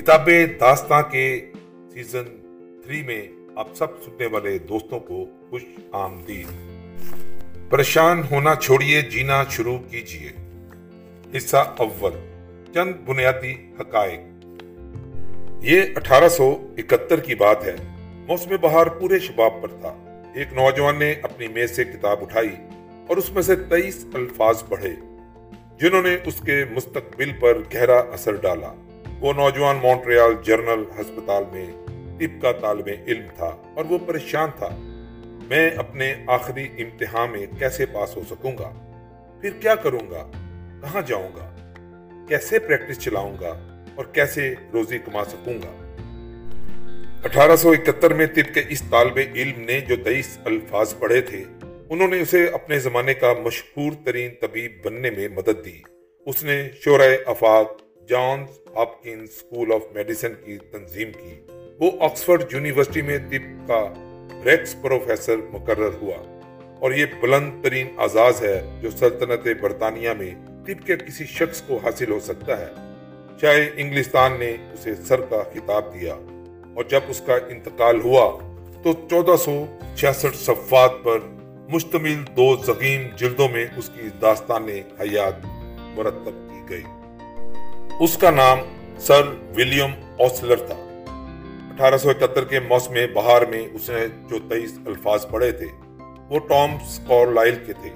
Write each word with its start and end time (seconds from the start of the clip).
کتاب 0.00 0.30
داستان 0.60 1.02
کے 1.10 1.50
سیزن 1.92 2.24
تھری 2.84 3.02
میں 3.02 3.28
آپ 3.56 3.68
سب 3.74 4.02
سننے 4.04 4.26
والے 4.26 4.58
دوستوں 4.58 5.00
کو 5.00 5.26
خوش 5.50 5.64
آمدید۔ 5.92 6.46
پریشان 7.70 8.22
ہونا 8.30 8.54
چھوڑیے، 8.54 9.02
جینا 9.02 9.44
شروع 9.50 9.78
کیجیے۔ 9.90 10.30
حصہ 11.36 11.74
اول، 11.76 12.12
چند 12.74 12.92
بنیادی 13.06 13.54
حقائق۔ 13.80 14.44
یہ 15.62 15.82
اٹھارہ 15.96 16.28
سو 16.28 16.74
اکہتر 16.78 17.20
کی 17.20 17.34
بات 17.34 17.64
ہے۔ 17.64 17.76
موسم 18.28 18.56
بہار 18.60 18.86
پورے 18.86 19.18
شباب 19.18 19.62
پر 19.62 19.68
تھا۔ 19.68 20.22
ایک 20.34 20.52
نوجوان 20.52 20.98
نے 20.98 21.14
اپنی 21.22 21.48
میز 21.48 21.76
سے 21.76 21.84
کتاب 21.84 22.18
اٹھائی 22.20 22.56
اور 23.08 23.16
اس 23.16 23.32
میں 23.32 23.42
سے 23.42 23.56
تیئیس 23.56 24.06
الفاظ 24.14 24.62
پڑھے، 24.68 24.90
جنہوں 25.80 26.02
نے 26.02 26.16
اس 26.24 26.40
کے 26.46 26.64
مستقبل 26.70 27.32
پر 27.40 27.58
گہرا 27.74 27.98
اثر 27.98 28.34
ڈالا۔ 28.34 28.72
وہ 29.20 29.32
نوجوان 29.32 29.76
مونٹریال 29.76 30.32
جرنل 30.42 30.84
ہسپتال 31.00 31.44
میں 31.52 31.66
طب 32.18 32.42
کا 32.42 32.52
طالب 32.52 32.88
علم 33.06 33.26
تھا 33.36 33.56
اور 33.76 33.84
وہ 33.84 33.98
پریشان 34.06 34.48
تھا۔ 34.58 34.68
میں 35.48 35.70
اپنے 35.70 36.14
آخری 36.26 36.68
امتحان 36.78 37.30
میں 37.30 37.46
کیسے 37.58 37.86
پاس 37.86 38.16
ہو 38.16 38.22
سکوں 38.30 38.52
گا؟ 38.52 38.72
پھر 39.40 39.50
کیا 39.60 39.74
کروں 39.74 40.10
گا؟ 40.10 40.30
کہاں 40.82 41.02
جاؤں 41.06 41.28
گا؟ 41.36 41.54
کیسے 42.28 42.58
پریکٹس 42.58 42.98
چلاؤں 42.98 43.36
گا؟ 43.40 43.84
اور 43.94 44.04
کیسے 44.04 44.54
روزی 44.72 44.98
کما 44.98 45.24
سکوں 45.24 45.54
گا؟ 45.54 45.94
اٹھارہ 47.24 47.56
سو 47.56 47.70
اکتر 47.70 48.14
میں 48.14 48.26
طب 48.26 48.54
کے 48.54 48.62
اس 48.68 48.82
طالب 48.90 49.18
علم 49.34 49.60
نے 49.60 49.80
جو 49.80 49.96
تیئیس 49.96 50.38
الفاظ 50.44 50.94
پڑھے 50.98 51.20
تھے، 51.20 51.44
انہوں 51.90 52.08
نے 52.08 52.20
اسے 52.20 52.46
اپنے 52.46 52.78
زمانے 52.78 53.14
کا 53.14 53.32
مشہور 53.32 53.92
ترین 54.04 54.30
طبیب 54.40 54.72
بننے 54.84 55.10
میں 55.10 55.28
مدد 55.28 55.64
دی۔ 55.64 55.82
اس 56.26 56.44
نے 56.44 56.68
شعر 56.84 57.00
افاق 57.26 57.89
جانز 58.10 58.58
آپ 58.74 58.88
سکول 59.06 59.72
آف 59.72 59.80
میڈیسن 59.94 60.32
کی 60.44 60.58
تنظیم 60.58 61.12
کی، 61.12 61.40
وہ 61.80 61.90
آکسفورڈ 62.00 62.44
یونیورسٹی 62.52 63.02
میں 63.02 63.18
طب 63.18 63.68
کا 63.68 63.92
ریکس 64.44 64.76
پروفیسر 64.82 65.36
مقرر 65.50 65.90
ہوا۔ 66.02 66.38
اور 66.80 66.92
یہ 66.92 67.06
بلند 67.20 67.64
ترین 67.64 67.86
آزاز 67.96 68.42
ہے 68.42 68.78
جو 68.82 68.90
سلطنت 68.90 69.62
برطانیہ 69.62 70.10
میں 70.10 70.30
طب 70.46 70.86
کے 70.86 70.96
کسی 70.96 71.24
شخص 71.24 71.62
کو 71.62 71.76
حاصل 71.76 72.10
ہو 72.10 72.20
سکتا 72.20 72.60
ہے۔ 72.60 72.68
چاہے 73.40 73.70
انگلستان 73.76 74.32
نے 74.38 74.56
اسے 74.72 74.94
سر 74.94 75.20
کا 75.20 75.42
خطاب 75.42 75.94
دیا 75.94 76.14
اور 76.76 76.82
جب 76.84 77.00
اس 77.08 77.22
کا 77.26 77.34
انتقال 77.48 78.00
ہوا 78.00 78.38
تو 78.82 78.92
چودہ 78.92 79.36
سو 79.36 79.64
چھیاسٹھ 79.96 80.36
صفات 80.36 80.92
پر 81.04 81.18
مشتمل 81.68 82.22
دو 82.36 82.56
زخیم 82.56 83.02
جلدوں 83.16 83.48
میں 83.48 83.66
اس 83.76 83.90
کی 83.94 84.08
داستان 84.22 84.68
حیات 85.00 85.34
مرتب 85.94 86.48
کی 86.48 86.70
گئی۔ 86.70 86.82
اس 88.00 88.16
کا 88.16 88.30
نام 88.30 88.58
سر 88.98 89.22
ولیم 89.56 89.90
اوسلر 90.18 90.56
تھا۔ 90.56 91.04
اٹھارہ 91.70 91.96
سو 91.96 92.10
اکہتر 92.10 92.44
کے 92.44 92.60
موسم 92.60 92.94
بہار 93.14 93.42
میں 93.42 93.68
اس 93.72 93.90
نے 93.90 94.06
جو 94.30 94.38
تیئیس 94.48 94.78
الفاظ 94.86 95.26
پڑھے 95.30 95.52
تھے، 95.52 95.66
وہ 96.28 96.38
ٹام 96.38 96.74
اسکور 96.74 97.26
لائل 97.26 97.54
کے 97.66 97.72
تھے۔ 97.72 97.90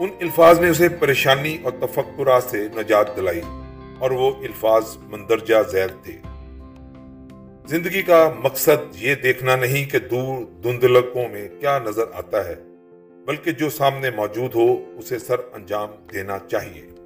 ان 0.00 0.08
الفاظ 0.20 0.60
نے 0.60 0.68
اسے 0.68 0.88
پریشانی 0.88 1.58
اور 1.62 1.72
تفکرات 1.80 2.42
سے 2.42 2.68
نجات 2.76 3.16
دلائی 3.16 3.40
اور 3.98 4.10
وہ 4.10 4.30
الفاظ 4.30 4.96
مندرجہ 5.02 5.62
زیر 5.70 5.88
تھے۔ 5.88 6.16
زندگی 7.66 8.02
کا 8.02 8.30
مقصد 8.38 9.02
یہ 9.02 9.14
دیکھنا 9.14 9.56
نہیں 9.56 9.90
کہ 9.90 9.98
دور 9.98 10.44
دندلکوں 10.64 11.28
میں 11.28 11.48
کیا 11.60 11.78
نظر 11.78 12.04
آتا 12.14 12.44
ہے، 12.44 12.54
بلکہ 13.26 13.50
جو 13.50 13.70
سامنے 13.70 14.10
موجود 14.10 14.54
ہو، 14.54 14.98
اسے 14.98 15.18
سر 15.18 15.36
انجام 15.52 15.88
دینا 16.12 16.38
چاہیے۔ 16.38 16.99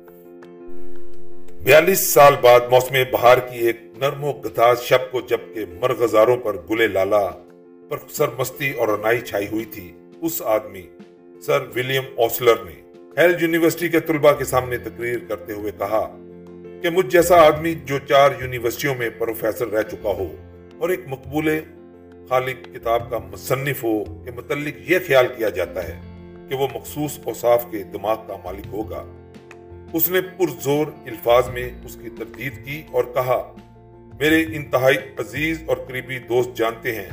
بیالیس 1.64 2.00
سال 2.14 2.34
بعد 2.40 2.60
موسم 2.70 2.94
بہار 3.12 3.38
کی 3.38 3.58
ایک 3.58 3.78
نرم 3.98 4.24
و 4.24 4.32
گداز 4.32 4.80
شب 4.82 5.10
کو 5.10 5.20
جبکہ 5.20 5.64
مرغزاروں 5.80 6.36
پر 6.36 6.56
گلے 6.70 6.86
لالا، 6.86 7.30
پر 7.88 7.96
سر 8.12 8.28
مستی 8.38 8.70
اور 8.70 8.88
رنائی 8.88 9.20
چھائی 9.20 9.46
ہوئی 9.52 9.64
تھی، 9.64 9.92
اس 10.20 10.42
آدمی، 10.42 10.82
سر 11.46 11.62
ویلیم 11.74 12.02
اوسلر 12.16 12.64
نے 12.64 12.74
ہیل 13.18 13.34
یونیورسٹی 13.40 13.88
کے 13.88 14.00
طلبہ 14.00 14.32
کے 14.32 14.44
سامنے 14.44 14.78
تقریر 14.78 15.18
کرتے 15.28 15.52
ہوئے 15.52 15.72
کہا 15.78 16.04
کہ 16.82 16.90
مجھ 16.90 17.06
جیسا 17.06 17.40
آدمی 17.46 17.74
جو 17.84 17.98
چار 18.08 18.30
یونیورسٹیوں 18.40 18.94
میں 18.94 19.10
پروفیسر 19.18 19.66
رہ 19.66 19.82
چکا 19.82 20.10
ہو 20.10 20.30
اور 20.78 20.88
ایک 20.88 21.00
مقبول 21.06 21.48
خالق 22.28 22.64
کتاب 22.74 23.10
کا 23.10 23.18
مصنف 23.18 23.84
ہو 23.84 24.04
کہ 24.04 24.30
متعلق 24.36 24.90
یہ 24.90 24.98
خیال 25.06 25.26
کیا 25.36 25.48
جاتا 25.48 25.88
ہے 25.88 26.00
کہ 26.48 26.56
وہ 26.56 26.68
مخصوص 26.74 27.18
اوصاف 27.24 27.70
کے 27.70 27.82
دماغ 27.82 28.26
کا 28.26 28.36
مالک 28.44 28.66
ہوگا۔ 28.72 29.04
اس 29.94 30.08
نے 30.08 30.20
پرزور 30.20 30.86
الفاظ 30.86 31.48
میں 31.48 31.70
اس 31.84 31.98
کی 32.02 32.08
تردید 32.08 32.64
کی 32.64 32.82
اور 32.90 33.04
کہا، 33.04 33.54
میرے 34.20 34.42
انتہائی 34.42 34.96
عزیز 35.18 35.62
اور 35.66 35.76
قریبی 35.76 36.18
دوست 36.18 36.56
جانتے 36.56 36.94
ہیں 36.94 37.08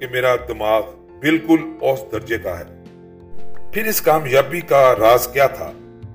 کہ 0.00 0.06
میرا 0.10 0.36
دماغ 0.48 0.82
بالکل 1.20 1.58
اوس 1.80 2.00
درجے 2.12 2.38
کا 2.38 2.58
ہے۔ 2.58 2.64
پھر 3.72 3.86
اس 3.86 4.00
کامیابی 4.00 4.60
کا 4.60 4.94
راز 4.98 5.28
کیا 5.32 5.46
تھا؟ 5.46 5.72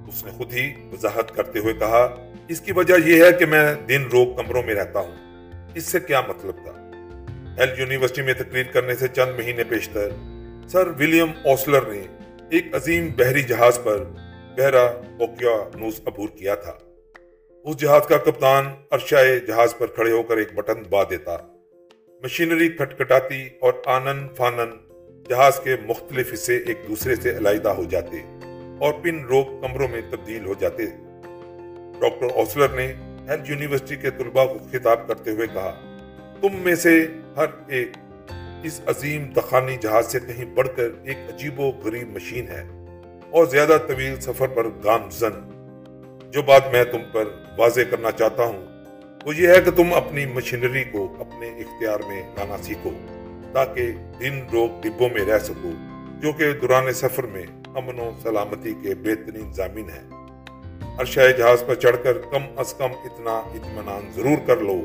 اس 0.07 0.25
نے 0.25 0.31
خود 0.31 0.53
ہی 0.53 0.73
وضاحت 0.91 1.35
کرتے 1.35 1.59
ہوئے 1.59 1.73
کہا، 1.73 2.15
اس 2.47 2.61
کی 2.61 2.71
وجہ 2.71 2.93
یہ 3.05 3.23
ہے 3.23 3.31
کہ 3.31 3.45
میں 3.45 3.75
دن 3.89 4.03
رو 4.11 4.25
کمروں 4.25 4.63
میں 4.63 4.75
رہتا 4.75 4.99
ہوں۔ 4.99 5.15
اس 5.75 5.83
سے 5.83 5.99
کیا 5.99 6.21
مطلب 6.21 6.55
تھا؟ 6.63 6.91
ایل 7.57 7.69
یونیورسٹی 7.77 8.21
میں 8.21 8.33
تقریر 8.33 8.63
کرنے 8.63 8.95
سے 8.95 9.07
چند 9.07 9.39
مہینے 9.39 9.63
پیشتر 9.63 10.09
سر 10.67 10.87
ویلیم 10.97 11.31
اوسلر 11.45 11.81
نے 11.81 12.01
ایک 12.49 12.75
عظیم 12.75 13.09
بحری 13.17 13.43
جہاز 13.43 13.79
پر 13.83 14.03
گہرا 14.57 14.83
اوقیانوس 15.19 16.01
عبور 16.05 16.29
کیا 16.29 16.55
تھا۔ 16.55 16.73
اس 17.63 17.77
جہاز 17.77 18.07
کا 18.07 18.17
کپتان 18.17 18.65
عرشائے 18.91 19.39
جہاز 19.39 19.77
پر 19.77 19.87
کھڑے 19.87 20.11
ہو 20.11 20.23
کر 20.23 20.37
ایک 20.37 20.53
بٹن 20.53 20.85
دبا 20.85 21.03
دیتا۔ 21.03 21.37
مشینری 22.23 22.69
کھٹکھٹاتی 22.69 23.49
اور 23.59 23.73
آنن 23.85 24.27
فانن 24.37 24.71
جہاز 25.29 25.59
کے 25.59 25.75
مختلف 25.85 26.33
حصے 26.33 26.57
ایک 26.57 26.77
دوسرے 26.89 27.15
سے 27.15 27.37
علیحدہ 27.37 27.69
ہو 27.69 27.83
جاتے 27.83 28.17
اور 28.81 28.93
پن 29.01 29.25
روک 29.25 29.47
کمروں 29.61 29.87
میں 29.87 30.01
تبدیل 30.09 30.45
ہو 30.45 30.53
جاتے۔ 30.59 30.85
ڈاکٹر 31.99 32.27
اوسلر 32.35 32.69
نے 32.69 32.93
ہیلتھ 33.29 33.51
یونیورسٹی 33.51 33.95
کے 33.95 34.09
طلباء 34.11 34.45
کو 34.45 34.57
خطاب 34.71 35.07
کرتے 35.07 35.31
ہوئے 35.31 35.47
کہا، 35.47 35.81
تم 36.41 36.55
میں 36.55 36.75
سے 36.75 37.07
ہر 37.35 37.45
ایک 37.67 37.89
اس 38.63 38.81
عظیم 38.85 39.23
دخانی 39.35 39.77
جہاز 39.81 40.11
سے 40.11 40.19
کہیں 40.19 40.45
بڑھ 40.45 40.67
کر 40.75 40.87
ایک 41.03 41.17
عجیب 41.17 41.59
و 41.59 41.71
غریب 41.83 42.09
مشین 42.09 42.47
ہے۔ 42.47 42.80
اور 43.31 43.45
زیادہ 43.45 43.77
طویل 43.87 44.19
سفر 44.21 44.47
پر 44.47 44.67
گامزن 44.83 45.39
جو 46.31 46.41
بات 46.41 46.71
میں 46.71 46.83
تم 46.83 47.01
پر 47.11 47.27
واضح 47.57 47.81
کرنا 47.89 48.11
چاہتا 48.11 48.43
ہوں، 48.43 48.65
وہ 49.25 49.35
یہ 49.35 49.47
ہے 49.47 49.61
کہ 49.61 49.71
تم 49.71 49.93
اپنی 49.93 50.25
مشینری 50.25 50.83
کو 50.83 51.15
اپنے 51.19 51.49
اختیار 51.49 51.99
میں 52.07 52.21
لانا 52.37 52.57
سیکھو، 52.57 52.89
تاکہ 53.53 53.91
دن 54.19 54.41
روک 54.53 54.83
ڈبوں 54.83 55.09
میں 55.09 55.25
رہ 55.25 55.39
سکو، 55.39 55.71
جو 56.21 56.31
کہ 56.31 56.51
دوران 56.53 56.93
سفر 56.93 57.23
میں 57.23 57.43
امن 57.75 57.99
و 57.99 58.09
سلامتی 58.23 58.73
کے 58.83 58.95
بہترین 58.95 59.53
ضامین 59.53 59.89
ہیں۔ 59.89 60.07
عرشہ 60.99 61.31
جہاز 61.37 61.63
پر 61.67 61.75
چڑھ 61.75 61.95
کر 62.03 62.17
کم 62.17 62.43
از 62.57 62.73
کم 62.73 62.91
اتنا 63.03 63.31
اطمینان 63.31 64.11
ضرور 64.15 64.47
کر 64.47 64.57
لو 64.57 64.79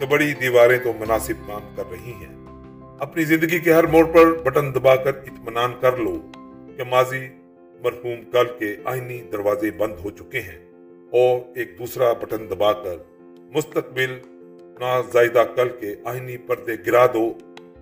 کہ 0.00 0.06
بڑی 0.06 0.32
دیواریں 0.34 0.78
تو 0.78 0.92
مناسب 0.98 1.46
کام 1.46 1.74
کر 1.76 1.90
رہی 1.90 2.12
ہیں۔ 2.12 2.34
اپنی 3.00 3.24
زندگی 3.24 3.58
کے 3.58 3.72
ہر 3.72 3.84
موڑ 3.84 4.04
پر 4.04 4.32
بٹن 4.42 4.74
دبا 4.74 4.96
کر 4.96 5.16
اطمینان 5.16 5.72
کر 5.80 5.96
لو 5.96 6.18
کہ 6.76 6.84
ماضی 6.84 7.28
مرحوم 7.82 8.30
کل 8.30 8.46
کے 8.58 8.76
آئینی 8.84 9.22
دروازے 9.32 9.70
بند 9.70 9.94
ہو 10.04 10.10
چکے 10.10 10.40
ہیں 10.40 10.58
اور 11.12 11.58
ایک 11.58 11.78
دوسرا 11.78 12.12
بٹن 12.12 12.50
دبا 12.50 12.72
کر 12.72 12.96
مستقبل 13.38 14.18
نازائیدہ 14.80 15.44
کل 15.56 15.68
کے 15.80 15.94
آئینی 16.04 16.36
پردے 16.36 16.72
گرا 16.86 17.06
دو 17.06 17.38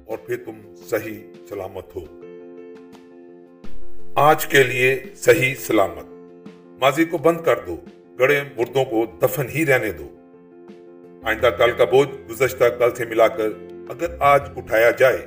اور 0.06 0.18
پھر 0.18 0.36
تم 0.36 0.74
صحیح 0.76 1.18
سلامت 1.48 1.96
ہو۔ 1.96 2.00
آج 4.14 4.46
کے 4.46 4.62
لیے 4.62 5.00
صحیح 5.16 5.54
سلامت۔ 5.54 6.04
ماضی 6.80 7.04
کو 7.04 7.18
بند 7.18 7.40
کر 7.40 7.58
دو، 7.66 7.76
گڑے 8.18 8.40
مردوں 8.56 8.84
کو 8.84 9.06
دفن 9.22 9.46
ہی 9.54 9.66
رہنے 9.66 9.92
دو۔ 9.92 10.16
آئندہ 11.22 11.46
کل 11.46 11.70
کا 11.72 11.84
بوجھ 11.84 12.30
گزشتہ 12.30 12.64
کل 12.64 12.94
سے 12.94 13.04
ملا 13.04 13.28
کر 13.28 13.48
اگر 13.88 14.06
آج 14.20 14.42
اٹھایا 14.56 14.90
جائے 14.90 15.26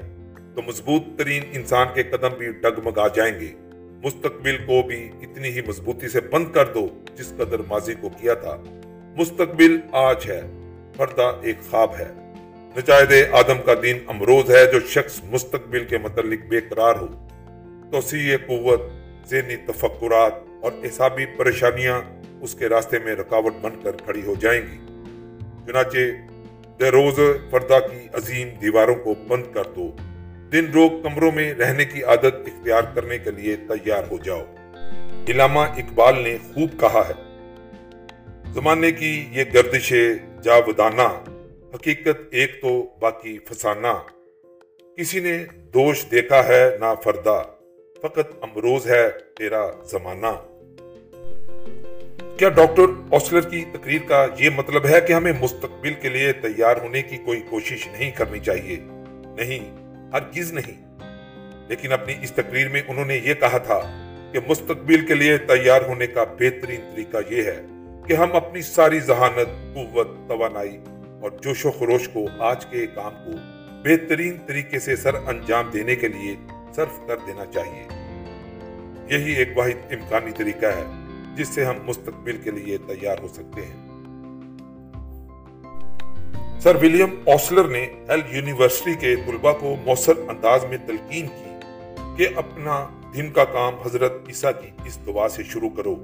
تو 0.56 0.62
مضبوط 0.62 1.04
ترین 1.18 1.44
انسان 1.54 1.88
کے 1.94 2.04
قدم 2.04 2.30
بھی 2.38 2.52
ڈگمگا 2.52 3.08
جائیں 3.08 3.40
گے۔ 3.40 3.52
مستقبل 4.04 4.58
کو 4.58 4.82
بھی 4.88 5.12
اتنی 5.22 5.50
ہی 5.50 5.62
مضبوطی 5.68 6.08
سے 6.08 6.22
بند 6.22 6.46
کر 6.54 6.66
دو 6.66 6.88
جس 7.16 7.34
قدر 7.38 7.60
ماضی 7.60 7.94
کو 8.02 8.10
کیا 8.10 8.34
تھا۔ 8.34 8.64
مستقبل 9.18 9.78
آج 9.92 10.32
ہے 10.32 10.42
پردہ 10.98 11.36
ایک 11.42 11.56
خواب 11.70 11.90
ہے۔ 12.00 12.06
نجائد 12.78 13.12
آدم 13.32 13.62
کا 13.66 13.74
دین 13.84 13.98
امروز 14.08 14.52
ہے 14.52 14.66
جو 14.72 14.80
شخص 14.80 15.22
مستقبل 15.24 15.86
کے 15.86 15.98
متعلق 15.98 16.40
بے 16.50 16.62
قرار 16.62 16.96
ہو۔ 16.96 17.08
توسیع 17.92 18.38
قوت، 18.48 18.82
ذہنی 19.30 19.56
تفکرات 19.56 20.34
اور 20.62 20.72
احسابی 20.84 21.26
پریشانیاں 21.26 22.02
اس 22.42 22.56
کے 22.56 22.70
راستے 22.70 23.00
میں 23.00 23.16
رکاوٹ 23.16 23.54
بن 23.62 23.72
کر 23.84 23.92
کھڑی 23.92 24.22
ہو 24.26 24.34
جائیں 24.40 24.62
گی۔ 24.62 24.78
چنانچہ 25.66 25.98
دروز 26.80 27.20
پردہ 27.50 27.80
کی 27.92 28.08
عظیم 28.14 28.50
دیواروں 28.62 28.96
کو 28.96 29.14
بند 29.28 29.44
کر 29.54 29.64
دو۔ 29.76 29.96
دن 30.54 30.72
روک 30.72 31.04
کمروں 31.04 31.32
میں 31.32 31.54
رہنے 31.54 31.86
کی 31.86 32.04
عادت 32.04 32.26
اختیار 32.26 32.82
کرنے 32.96 33.18
کے 33.18 33.32
لیے 33.32 33.56
تیار 33.56 34.04
ہو 34.12 34.18
جاؤ۔ 34.24 34.44
علامہ 35.30 35.60
اقبال 35.60 36.20
نے 36.20 36.38
خوب 36.54 36.80
کہا 36.80 37.02
ہے، 37.10 37.14
زمانے 38.54 38.92
کی 38.92 39.26
یہ 39.32 39.44
گردش 39.54 39.94
جاودانہ، 40.44 41.24
حقیقت 41.76 42.22
ایک 42.32 42.62
تو 42.62 42.88
باقی 43.00 43.38
فسانہ۔ 43.38 44.02
کسی 44.98 45.20
نے 45.20 45.46
دوش 45.74 46.06
دیکھا 46.12 46.48
ہے 46.48 46.78
نا 46.80 46.94
فردا، 46.94 47.42
فقط 48.02 48.44
امروز 48.44 48.88
ہے 48.88 49.10
تیرا 49.38 49.72
زمانہ۔ 49.84 50.34
کیا 52.38 52.50
ڈاکٹر 52.50 52.86
اوسلر 53.10 53.42
کی 53.42 53.66
تقریر 53.74 54.00
کا 54.08 54.26
یہ 54.40 54.50
مطلب 54.50 54.86
ہے 54.86 55.02
کہ 55.02 55.14
ہمیں 55.14 55.34
مستقبل 55.42 55.94
کے 56.02 56.10
لیے 56.10 56.34
تیار 56.34 56.76
ہونے 56.78 57.02
کی 57.02 57.18
کوئی 57.18 57.42
کوشش 57.50 57.88
نہیں 57.88 58.12
کرنی 58.12 58.40
چاہیے؟ 58.40 58.78
نہیں۔ 59.36 59.83
ہرگز 60.14 60.54
نہیں۔ 60.54 60.94
لیکن 61.68 61.92
اپنی 61.92 62.14
اس 62.22 62.32
تقریر 62.32 62.70
میں 62.70 62.82
انہوں 62.88 63.06
نے 63.06 63.16
یہ 63.16 63.34
کہا 63.34 63.58
تھا 63.58 63.80
کہ 64.32 64.40
مستقبل 64.48 65.06
کے 65.06 65.14
لیے 65.14 65.38
تیار 65.38 65.82
ہونے 65.82 66.08
کا 66.08 66.24
بہترین 66.24 66.82
طریقہ 66.94 67.18
یہ 67.30 67.44
ہے 67.44 67.62
کہ 68.08 68.14
ہم 68.14 68.36
اپنی 68.36 68.62
ساری 68.62 69.00
ذہانت، 69.00 69.76
قوت، 69.76 70.08
توانائی 70.28 70.78
اور 71.22 71.32
جوش 71.42 71.66
و 71.66 71.72
خروش 71.72 72.10
کو 72.10 72.26
آج 72.40 72.66
کے 72.66 72.88
کام 72.88 73.14
کو 73.26 73.32
بہترین 73.84 74.38
طریقے 74.48 74.80
سے 74.80 74.96
سر 74.96 75.16
انجام 75.16 75.70
دینے 75.74 75.96
کے 75.96 76.08
لیے 76.08 76.36
صرف 76.76 77.08
کر 77.08 77.18
دینا 77.28 77.46
چاہیے۔ 77.46 77.88
یہی 79.16 79.34
ایک 79.34 79.50
واحد 79.56 79.94
امکانی 79.94 80.32
طریقہ 80.32 80.66
ہے 80.66 80.84
جس 81.36 81.48
سے 81.48 81.66
ہم 81.66 81.76
مستقبل 81.84 82.38
کے 82.38 82.52
لیے 82.52 82.78
تیار 82.78 83.18
ہو 83.18 83.28
سکتے 83.28 83.62
ہیں۔ 83.62 83.83
سر 86.64 86.76
ولیم 86.76 87.16
اوسلر 87.24 87.68
نے 87.68 87.88
ایل 88.08 88.22
یونیورسٹی 88.32 88.94
کے 89.00 89.16
طلبہ 89.16 89.52
کو 89.52 89.76
مؤثر 89.86 90.14
انداز 90.28 90.66
میں 90.66 90.78
تلقین 90.88 91.28
کی 91.28 91.56
کہ 92.18 92.28
اپنا 92.36 92.88
دن 93.16 93.32
کا 93.32 93.44
کام 93.44 93.76
حضرت 93.76 94.14
عیسیٰ 94.28 94.52
کی 94.62 94.68
اس 94.86 95.00
دعا 95.06 95.30
سے 95.30 95.44
شروع 95.44 95.70
کرو۔ 95.70 95.96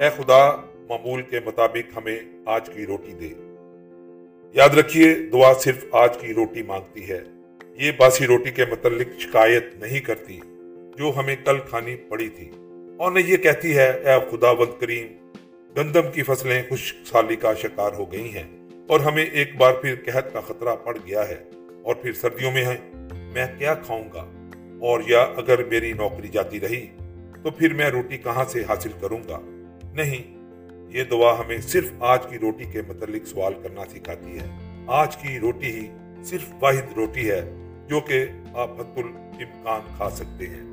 اے 0.00 0.10
خدا، 0.16 0.50
معمول 0.88 1.22
کے 1.22 1.40
مطابق 1.46 1.96
ہمیں 1.96 2.18
آج 2.46 2.70
کی 2.74 2.86
روٹی 2.86 3.12
دے۔ 3.12 3.28
یاد 4.52 4.68
رکھیے، 4.68 5.14
دعا 5.14 5.52
صرف 5.54 5.84
آج 5.92 6.18
کی 6.18 6.34
روٹی 6.34 6.62
مانگتی 6.62 7.08
ہے۔ 7.08 7.20
یہ 7.74 7.92
باسی 7.98 8.26
روٹی 8.26 8.50
کے 8.50 8.64
متعلق 8.70 9.20
شکایت 9.20 9.64
نہیں 9.76 10.00
کرتی 10.00 10.40
جو 10.98 11.12
ہمیں 11.16 11.36
کل 11.44 11.58
کھانی 11.58 11.96
پڑی 11.96 12.28
تھی۔ 12.28 12.50
اور 12.98 13.12
نہ 13.12 13.18
یہ 13.18 13.36
کہتی 13.36 13.76
ہے، 13.76 13.90
اے 13.90 14.18
خدا 14.30 14.52
بند 14.52 14.80
کریم، 14.80 15.06
گندم 15.76 16.10
کی 16.14 16.22
فصلیں 16.22 16.62
خوش 16.68 16.94
سالی 17.06 17.36
کا 17.36 17.54
شکار 17.54 17.92
ہو 17.92 18.12
گئی 18.12 18.34
ہیں۔ 18.34 18.59
اور 18.90 19.00
ہمیں 19.00 19.24
ایک 19.24 19.56
بار 19.56 19.72
پھر 19.72 19.94
قحط 20.06 20.32
کا 20.32 20.40
خطرہ 20.40 20.74
پڑ 20.74 20.98
گیا 21.06 21.28
ہے 21.28 21.36
اور 21.82 21.94
پھر 21.94 22.12
سردیوں 22.12 22.52
میں 22.52 22.64
ہیں، 22.64 22.76
میں 23.12 23.46
کیا 23.58 23.74
کھاؤں 23.74 24.04
گا؟ 24.14 24.30
اور 24.80 25.00
یا 25.06 25.20
اگر 25.20 25.64
میری 25.64 25.92
نوکری 25.92 26.28
جاتی 26.28 26.60
رہی، 26.60 26.86
تو 27.42 27.50
پھر 27.50 27.74
میں 27.74 27.90
روٹی 27.90 28.18
کہاں 28.18 28.44
سے 28.48 28.62
حاصل 28.68 28.90
کروں 29.00 29.18
گا؟ 29.28 29.38
نہیں، 29.92 30.36
یہ 30.98 31.04
دعا 31.04 31.38
ہمیں 31.38 31.58
صرف 31.58 31.92
آج 32.00 32.26
کی 32.30 32.38
روٹی 32.38 32.64
کے 32.64 32.82
متعلق 32.88 33.26
سوال 33.26 33.52
کرنا 33.62 33.84
سکھاتی 33.90 34.38
ہے۔ 34.38 34.74
آج 34.86 35.16
کی 35.16 35.38
روٹی 35.38 35.74
ہی 35.74 35.88
صرف 36.24 36.44
واحد 36.60 36.92
روٹی 36.96 37.30
ہے، 37.30 37.50
جو 37.88 38.00
کہ 38.00 38.24
آپ 38.54 38.80
حت 38.80 38.98
الامکان 38.98 39.80
کھا 39.96 40.10
سکتے 40.10 40.46
ہیں۔ 40.46 40.72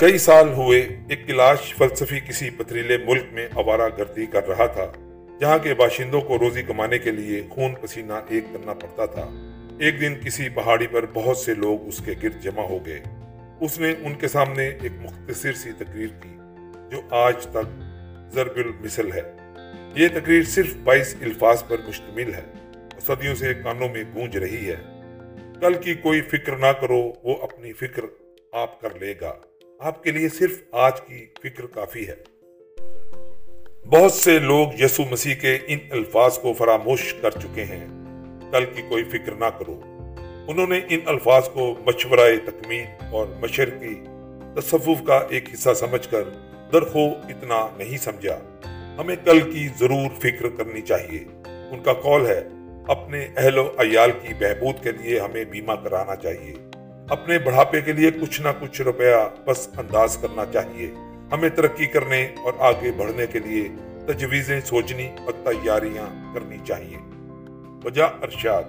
کئی 0.00 0.18
سال 0.18 0.52
ہوئے، 0.52 0.88
ایک 1.08 1.26
کلاش 1.26 1.74
فلسفی 1.74 2.20
کسی 2.20 2.50
پتریلے 2.50 2.98
ملک 2.98 3.24
میں 3.32 3.48
آوارہ 3.54 3.88
گردی 3.98 4.26
کر 4.26 4.48
رہا 4.48 4.66
تھا۔ 4.66 4.92
جہاں 5.40 5.58
کے 5.58 5.74
باشندوں 5.74 6.20
کو 6.20 6.38
روزی 6.38 6.62
کمانے 6.62 6.98
کے 6.98 7.10
لیے 7.10 7.42
خون 7.50 7.74
پسینہ 7.80 8.12
ایک 8.28 8.44
کرنا 8.52 8.74
پڑتا 8.74 9.06
تھا۔ 9.06 9.50
ایک 9.80 10.00
دن 10.00 10.14
کسی 10.24 10.48
پہاڑی 10.48 10.86
پر 10.86 11.06
بہت 11.12 11.38
سے 11.38 11.54
لوگ 11.54 11.88
اس 11.88 12.02
کے 12.04 12.12
گرد 12.22 12.42
جمع 12.42 12.62
ہو 12.62 12.86
گئے۔ 12.86 13.00
اس 13.60 13.78
نے 13.78 13.94
ان 14.00 14.14
کے 14.14 14.28
سامنے 14.28 14.68
ایک 14.68 14.92
مختصر 15.00 15.52
سی 15.52 15.72
تقریر 15.72 16.06
کی، 16.06 16.38
جو 16.90 17.00
آج 17.10 17.46
تک 17.46 17.82
ضرب 18.32 18.56
المثل 18.56 19.12
ہے۔ 19.12 19.32
یہ 19.94 20.08
تقریر 20.08 20.42
صرف 20.42 20.76
بائیس 20.76 21.16
الفاظ 21.20 21.62
پر 21.68 21.76
مشتمل 21.88 22.34
ہے 22.34 22.42
صدیوں 23.00 23.34
سے 23.34 23.54
کانوں 23.54 23.88
میں 23.88 24.04
گونج 24.14 24.36
رہی 24.36 24.70
ہے۔ 24.70 24.76
کل 25.60 25.74
کی 25.74 25.94
کوئی 25.94 26.20
فکر 26.20 26.56
نہ 26.56 26.72
کرو، 26.80 27.12
وہ 27.22 27.36
اپنی 27.42 27.72
فکر 27.72 28.02
آپ 28.52 28.80
کر 28.80 28.88
لے 29.00 29.14
گا۔ 29.20 29.34
آپ 29.78 30.02
کے 30.02 30.10
لیے 30.10 30.28
صرف 30.28 30.62
آج 30.72 31.00
کی 31.00 31.26
فکر 31.42 31.66
کافی 31.66 32.08
ہے۔ 32.08 32.33
بہت 33.86 34.12
سے 34.12 34.38
لوگ 34.38 34.80
یسو 34.80 35.02
مسیح 35.10 35.34
کے 35.34 35.58
ان 35.66 35.78
الفاظ 35.90 36.38
کو 36.38 36.52
فراموش 36.52 37.14
کر 37.14 37.30
چکے 37.30 37.64
ہیں۔ 37.64 37.86
کل 38.52 38.64
کی 38.64 38.82
کوئی 38.88 39.04
فکر 39.04 39.34
نہ 39.34 39.44
کرو۔ 39.44 39.80
انہوں 40.48 40.66
نے 40.66 40.80
ان 40.88 41.00
الفاظ 41.06 41.48
کو 41.48 41.74
مشورہ 41.86 42.20
تکمیل 42.46 42.84
اور 43.12 43.26
مشرقی 43.40 43.94
تصوف 44.56 44.98
کا 45.06 45.20
ایک 45.30 45.54
حصہ 45.54 45.74
سمجھ 45.74 46.08
کر 46.08 46.22
درخو 46.72 47.08
اتنا 47.28 47.68
نہیں 47.76 47.98
سمجھا۔ 47.98 48.38
ہمیں 49.00 49.16
کل 49.24 49.40
کی 49.40 49.68
ضرور 49.78 50.10
فکر 50.18 50.48
کرنی 50.48 50.80
چاہیے۔ 50.80 51.24
ان 51.46 51.82
کا 51.82 51.92
قول 51.92 52.26
ہے، 52.26 52.42
اپنے 52.88 53.28
اہل 53.36 53.58
و 53.58 53.72
عیال 53.78 54.10
کی 54.10 54.34
بہبود 54.34 54.82
کے 54.82 54.92
لیے 54.92 55.20
ہمیں 55.20 55.44
بیمہ 55.44 55.72
کرانا 55.72 56.16
چاہیے۔ 56.16 56.54
اپنے 57.08 57.38
بڑھاپے 57.38 57.80
کے 57.80 57.92
لیے 57.92 58.10
کچھ 58.10 58.42
نہ 58.42 58.48
کچھ 58.60 58.82
روپیہ 58.82 59.28
بس 59.44 59.68
انداز 59.78 60.18
کرنا 60.22 60.44
چاہیے۔ 60.52 60.94
ہمیں 61.32 61.48
ترقی 61.48 61.86
کرنے 61.86 62.28
اور 62.44 62.52
آگے 62.58 62.92
بڑھنے 62.92 63.26
کے 63.26 63.38
لیے 63.38 63.68
تجویزیں 64.06 64.60
سوچنی 64.60 65.08
اور 65.08 65.32
تیاریاں 65.32 66.34
کرنی 66.34 66.56
چاہیے۔ 66.64 66.96
وجہ 67.84 68.02
ارشاد، 68.02 68.62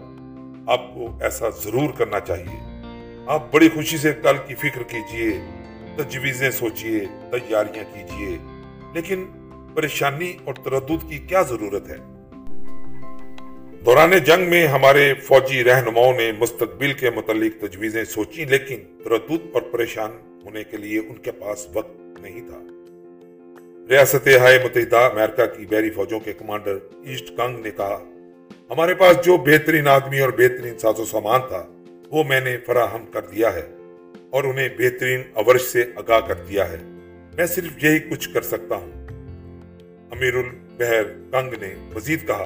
آپ 0.67 0.93
کو 0.93 1.17
ایسا 1.21 1.49
ضرور 1.49 1.89
کرنا 1.97 2.19
چاہیے۔ 2.19 2.83
آپ 3.27 3.53
بڑی 3.53 3.69
خوشی 3.69 3.97
سے 3.97 4.13
کل 4.13 4.37
کی 4.47 4.55
فکر 4.55 4.83
کیجیے، 4.83 5.39
تجویزیں 5.95 6.51
سوچئے، 6.51 6.99
تیاریاں 7.31 7.83
کیجیے، 7.93 8.37
لیکن 8.93 9.25
پریشانی 9.75 10.33
اور 10.43 10.53
تردد 10.53 11.09
کی 11.09 11.17
کیا 11.17 11.41
ضرورت 11.41 11.89
ہے؟ 11.89 11.97
دوران 13.85 14.11
جنگ 14.11 14.49
میں 14.49 14.67
ہمارے 14.67 15.13
فوجی 15.13 15.63
رہنماؤں 15.63 16.13
نے 16.13 16.31
مستقبل 16.39 16.93
کے 16.93 17.09
متعلق 17.09 17.61
تجویزیں 17.61 18.03
سوچی 18.03 18.45
لیکن 18.45 18.77
تردد 19.03 19.47
اور 19.53 19.61
پریشان 19.61 20.11
ہونے 20.45 20.63
کے 20.63 20.77
لیے 20.77 20.99
ان 20.99 21.15
کے 21.15 21.31
پاس 21.31 21.67
وقت 21.73 22.04
نہیں 22.19 22.41
تھا۔ 22.47 22.61
ریاست 23.89 24.27
ہائے 24.27 24.59
متحدہ 24.63 24.97
امریکہ 24.97 25.45
کی 25.45 25.65
بحری 25.65 25.89
فوجوں 25.89 26.19
کے 26.19 26.33
کمانڈر 26.33 26.77
ایسٹ 27.05 27.37
کنگ 27.37 27.63
نے 27.63 27.71
کہا، 27.71 28.03
ہمارے 28.69 28.93
پاس 28.93 29.25
جو 29.25 29.37
بہترین 29.37 29.87
آدمی 29.87 30.19
اور 30.19 30.29
بہترین 30.29 30.77
ساز 30.77 30.99
و 30.99 31.05
سامان 31.05 31.41
تھا، 31.47 31.65
وہ 32.11 32.23
میں 32.23 32.39
نے 32.39 32.57
فراہم 32.57 33.05
کر 33.05 33.21
دیا 33.21 33.53
ہے 33.53 33.67
اور 34.29 34.43
انہیں 34.43 34.69
بہترین 34.77 35.21
اورش 35.33 35.61
سے 35.61 35.83
آگاہ 35.95 36.19
کر 36.19 36.35
دیا 36.35 36.71
ہے۔ 36.71 36.77
میں 37.37 37.45
صرف 37.45 37.83
یہی 37.83 37.99
کچھ 37.99 38.29
کر 38.33 38.41
سکتا 38.41 38.75
ہوں۔ 38.75 38.91
امیر 40.11 40.33
البحر 40.33 41.03
کنگ 41.31 41.53
نے 41.61 41.75
مزید 41.95 42.27
کہا، 42.27 42.45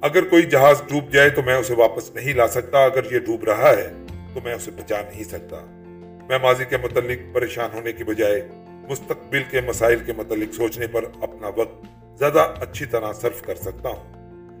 اگر 0.00 0.24
کوئی 0.24 0.42
جہاز 0.42 0.82
ڈوب 0.88 1.12
جائے 1.12 1.28
تو 1.28 1.42
میں 1.42 1.54
اسے 1.54 1.74
واپس 1.74 2.14
نہیں 2.14 2.34
لا 2.34 2.48
سکتا، 2.48 2.84
اگر 2.84 3.12
یہ 3.12 3.18
ڈوب 3.18 3.44
رہا 3.44 3.70
ہے 3.70 3.92
تو 4.34 4.40
میں 4.44 4.54
اسے 4.54 4.70
بچا 4.70 5.00
نہیں 5.00 5.24
سکتا۔ 5.24 5.64
میں 6.28 6.38
ماضی 6.42 6.64
کے 6.64 6.76
متعلق 6.76 7.34
پریشان 7.34 7.70
ہونے 7.74 7.92
کی 7.92 8.04
بجائے 8.04 8.48
مستقبل 8.90 9.42
کے 9.50 9.60
مسائل 9.60 9.98
کے 9.98 10.12
متعلق 10.16 10.54
سوچنے 10.54 10.86
پر 10.86 11.04
اپنا 11.22 11.50
وقت 11.56 11.84
زیادہ 12.18 12.54
اچھی 12.60 12.86
طرح 12.86 13.12
صرف 13.12 13.42
کر 13.42 13.54
سکتا 13.54 13.88
ہوں۔ 13.88 14.18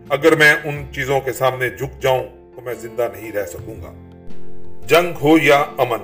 اگر 0.08 0.36
میں 0.36 0.54
ان 0.64 0.84
چیزوں 0.94 1.20
کے 1.20 1.32
سامنے 1.32 1.68
جھک 1.68 2.02
جاؤں 2.02 2.24
تو 2.54 2.60
میں 2.60 2.74
زندہ 2.74 3.08
نہیں 3.12 3.32
رہ 3.32 3.46
سکوں 3.46 3.74
گا۔ 3.74 3.92
جنگ 4.86 5.12
ہو 5.22 5.38
یا 5.42 5.58
امن، 5.58 5.98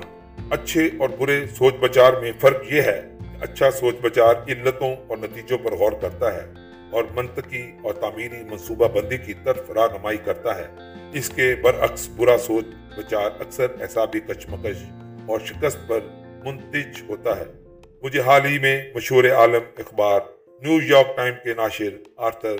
اچھے 0.49 0.89
اور 0.99 1.09
برے 1.19 1.45
سوچ 1.57 1.73
بچار 1.79 2.13
میں 2.13 2.31
فرق 2.39 2.73
یہ 2.73 2.81
ہے 2.81 3.01
کہ 3.19 3.37
اچھا 3.41 3.71
سوچ 3.71 3.95
بچار 4.01 4.35
علتوں 4.47 4.95
اور 5.07 5.17
نتیجوں 5.17 5.57
پر 5.57 5.71
غور 5.71 5.91
کرتا 5.91 6.33
ہے 6.33 6.45
اور 6.91 7.03
منطقی 7.15 7.71
اور 7.83 7.93
تعمیری 7.93 8.43
منصوبہ 8.49 8.87
بندی 8.87 9.17
کی 9.17 9.33
طرف 9.43 9.71
رہنمائی 9.71 10.17
کرتا 10.17 10.57
ہے۔ 10.57 10.67
اس 11.13 11.29
کے 11.29 11.55
برعکس 11.61 12.09
برا 12.09 12.37
سوچ 12.37 12.65
بچار 12.97 13.29
اکثر 13.39 13.67
احسابی 13.81 14.19
کچمکش 14.19 14.77
اور 15.25 15.39
شکست 15.39 15.77
پر 15.87 15.99
منتج 16.45 17.03
ہوتا 17.09 17.39
ہے۔ 17.39 17.64
مجھے 18.05 18.19
حال 18.19 18.45
ہی 18.45 18.59
میں 18.59 18.83
مشہور 18.95 19.23
عالم 19.23 19.63
اخبار 19.77 20.19
نیو 20.61 20.77
یارک 20.83 21.15
ٹائم 21.15 21.33
کے 21.43 21.53
ناشر 21.53 21.89
آرتھر 22.17 22.55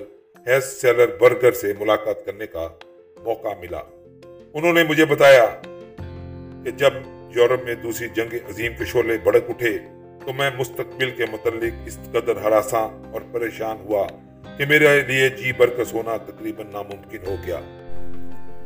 ہیس 0.46 0.64
سیلر 0.64 1.06
برگر 1.20 1.52
سے 1.52 1.72
ملاقات 1.78 2.24
کرنے 2.26 2.46
کا 2.46 2.68
موقع 3.24 3.48
ملا۔ 3.60 3.80
انہوں 4.54 4.72
نے 4.72 4.84
مجھے 4.84 5.04
بتایا 5.04 5.46
کہ 6.64 6.70
جب 6.70 6.92
یورپ 7.36 7.62
میں 7.64 7.74
دوسری 7.74 8.08
جنگ 8.14 8.34
عظیم 8.48 8.72
کے 8.78 8.84
شعلے 8.84 9.18
بڑک 9.24 9.44
اٹھے 9.48 9.78
تو 10.26 10.32
میں 10.32 10.50
مستقبل 10.56 11.10
کے 11.10 11.24
متعلق 11.32 11.86
اس 11.86 11.98
قدر 12.12 12.36
ہراساں 12.36 13.12
اور 13.12 13.20
پریشان 13.32 13.76
ہوا 13.80 14.06
کہ 14.58 14.66
میرے 14.66 15.02
لیے 15.02 15.28
جی 15.28 15.52
برکس 15.52 15.92
ہونا 15.92 16.16
تقریباً 16.16 16.66
ناممکن 16.72 17.26
ہو 17.26 17.36
گیا۔ 17.46 17.60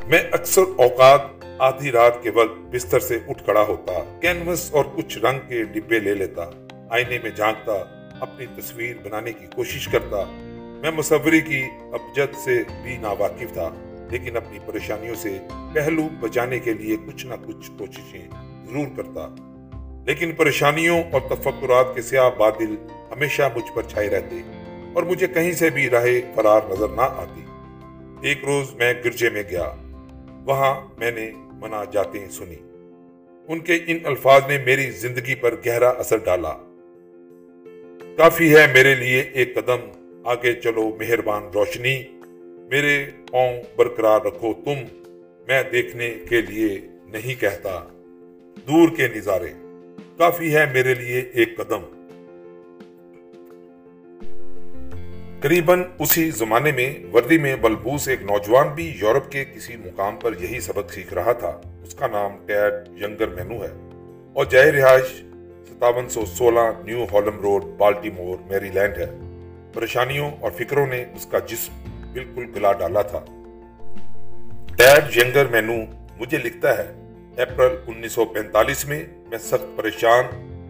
میں 0.06 0.22
اکثر 0.30 0.62
اوقات 0.76 1.20
آدھی 1.58 1.92
رات 1.92 2.22
کے 2.22 2.30
وقت 2.30 2.74
بستر 2.74 3.00
سے 3.00 3.18
اٹھ 3.28 3.44
کھڑا 3.44 3.62
ہوتا، 3.62 3.92
کینوس 4.20 4.72
اور 4.72 4.84
کچھ 4.96 5.18
رنگ 5.18 5.38
کے 5.48 5.62
ڈبے 5.62 5.98
لے 5.98 6.14
لیتا۔ 6.14 6.50
آئینے 6.90 7.18
میں 7.22 7.30
جھانکتا 7.30 7.72
اپنی 8.20 8.46
تصویر 8.56 8.96
بنانے 9.02 9.32
کی 9.32 9.46
کوشش 9.56 9.88
کرتا۔ 9.88 10.24
میں 10.82 10.90
مصوری 10.90 11.40
کی 11.40 11.64
ابجد 11.92 12.36
سے 12.44 12.62
بھی 12.82 12.96
ناواقف 12.96 13.52
تھا، 13.52 13.68
لیکن 14.10 14.36
اپنی 14.36 14.58
پریشانیوں 14.66 15.14
سے 15.14 15.38
پہلو 15.74 16.02
بچانے 16.20 16.58
کے 16.58 16.74
لیے 16.74 16.96
کچھ 17.06 17.26
نہ 17.26 17.34
کچھ 17.46 17.70
کوششیں 17.78 18.28
ضرور 18.66 18.86
کرتا۔ 18.96 19.34
لیکن 20.06 20.32
پریشانیوں 20.32 21.02
اور 21.12 21.20
تفکرات 21.20 21.94
کے 21.94 22.02
سیاہ 22.02 22.30
بادل 22.38 22.76
ہمیشہ 23.12 23.42
مجھ 23.54 23.74
پر 23.74 23.82
چھائے 23.82 24.08
رہتے 24.08 24.36
اور 24.94 25.02
مجھے 25.02 25.26
کہیں 25.26 25.52
سے 25.52 25.70
بھی 25.70 25.90
راہ 25.90 26.06
فرار 26.34 26.60
نظر 26.70 26.88
نہ 26.88 27.00
آتی۔ 27.00 27.44
ایک 28.28 28.44
روز 28.44 28.74
میں 28.74 28.94
گرجے 29.04 29.30
میں 29.30 29.42
گیا، 29.50 29.74
وہاں 30.44 30.88
میں 30.98 31.10
نے 31.10 31.30
منا 31.36 31.84
جاتے 31.92 32.28
سنی۔ 32.30 32.56
ان 33.48 33.58
کے 33.58 33.78
ان 33.86 33.98
الفاظ 34.04 34.42
نے 34.48 34.58
میری 34.58 34.90
زندگی 34.90 35.34
پر 35.34 35.54
گہرا 35.66 35.88
اثر 35.88 36.16
ڈالا۔ 36.16 36.69
کافی 38.20 38.56
ہے 38.56 38.66
میرے 38.66 38.94
لیے 38.94 39.20
ایک 39.20 39.54
قدم۔ 39.54 39.78
آگے 40.24 40.52
چلو 40.52 40.96
مہربان 41.00 41.42
روشنی۔ 41.54 42.02
میرے 42.70 43.04
پاؤں 43.30 43.62
برقرار 43.76 44.20
رکھو 44.20 44.52
تم۔ 44.52 45.08
میں 45.48 45.62
دیکھنے 45.72 46.14
کے 46.28 46.42
لیے 46.42 46.80
نہیں 47.04 47.40
کہتا۔ 47.40 47.84
دور 48.68 48.88
کے 48.96 49.08
نظارے۔ 49.16 49.52
کافی 50.18 50.54
ہے 50.54 50.66
میرے 50.72 50.94
لیے 50.94 51.20
ایک 51.32 51.56
قدم۔ 51.56 51.80
قریباً 55.40 55.82
اسی 55.98 56.30
زمانے 56.30 56.72
میں 56.72 56.94
وردی 57.12 57.38
میں 57.38 57.56
بلبوس 57.56 58.08
ایک 58.08 58.22
نوجوان 58.22 58.68
بھی 58.68 58.92
یورپ 59.00 59.30
کے 59.30 59.44
کسی 59.44 59.76
مقام 59.76 60.16
پر 60.16 60.32
یہی 60.40 60.60
سبق 60.60 60.92
سیکھ 60.92 61.14
رہا 61.14 61.32
تھا۔ 61.32 61.60
اس 61.82 61.94
کا 61.94 62.06
نام 62.06 62.32
ٹیڈ 62.46 63.02
ینگر 63.02 63.28
مینو 63.28 63.64
ہے۔ 63.64 63.88
اور 64.32 64.44
جائے 64.44 64.72
رہائش 64.72 65.22
ستاون 65.68 66.08
سو 66.08 66.26
سولہ 66.26 66.84
نیو 66.84 67.04
ہالم 67.12 67.40
روڈ 67.40 67.64
بالٹی 67.64 68.10
مور 68.10 68.36
میری 68.50 68.68
لینڈ 68.68 68.96
ہے۔ 68.96 69.06
پریشانیوں 69.72 70.30
اور 70.40 70.50
فکروں 70.50 70.86
نے 70.86 71.04
اس 71.14 71.26
کا 71.26 71.38
جسم 71.38 71.72
بالکل 72.12 72.44
گلا 72.56 72.72
ڈالا 72.72 73.02
تھا۔ 73.02 73.24
ٹیڈ 74.76 75.16
ینگر 75.16 75.46
مینو 75.46 75.72
مجھے 76.18 76.38
لکھتا 76.38 76.78
ہے، 76.78 76.92
اپریل 77.42 77.76
انیس 77.86 78.12
سو 78.12 78.24
پینتالیس 78.24 78.84
میں 78.84 79.04
میں 79.28 79.38
سخت 79.38 79.76
پریشان 79.76 80.24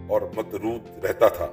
اور 0.09 0.23
مدرود 0.37 1.05
رہتا 1.05 1.29
تھا۔ 1.29 1.49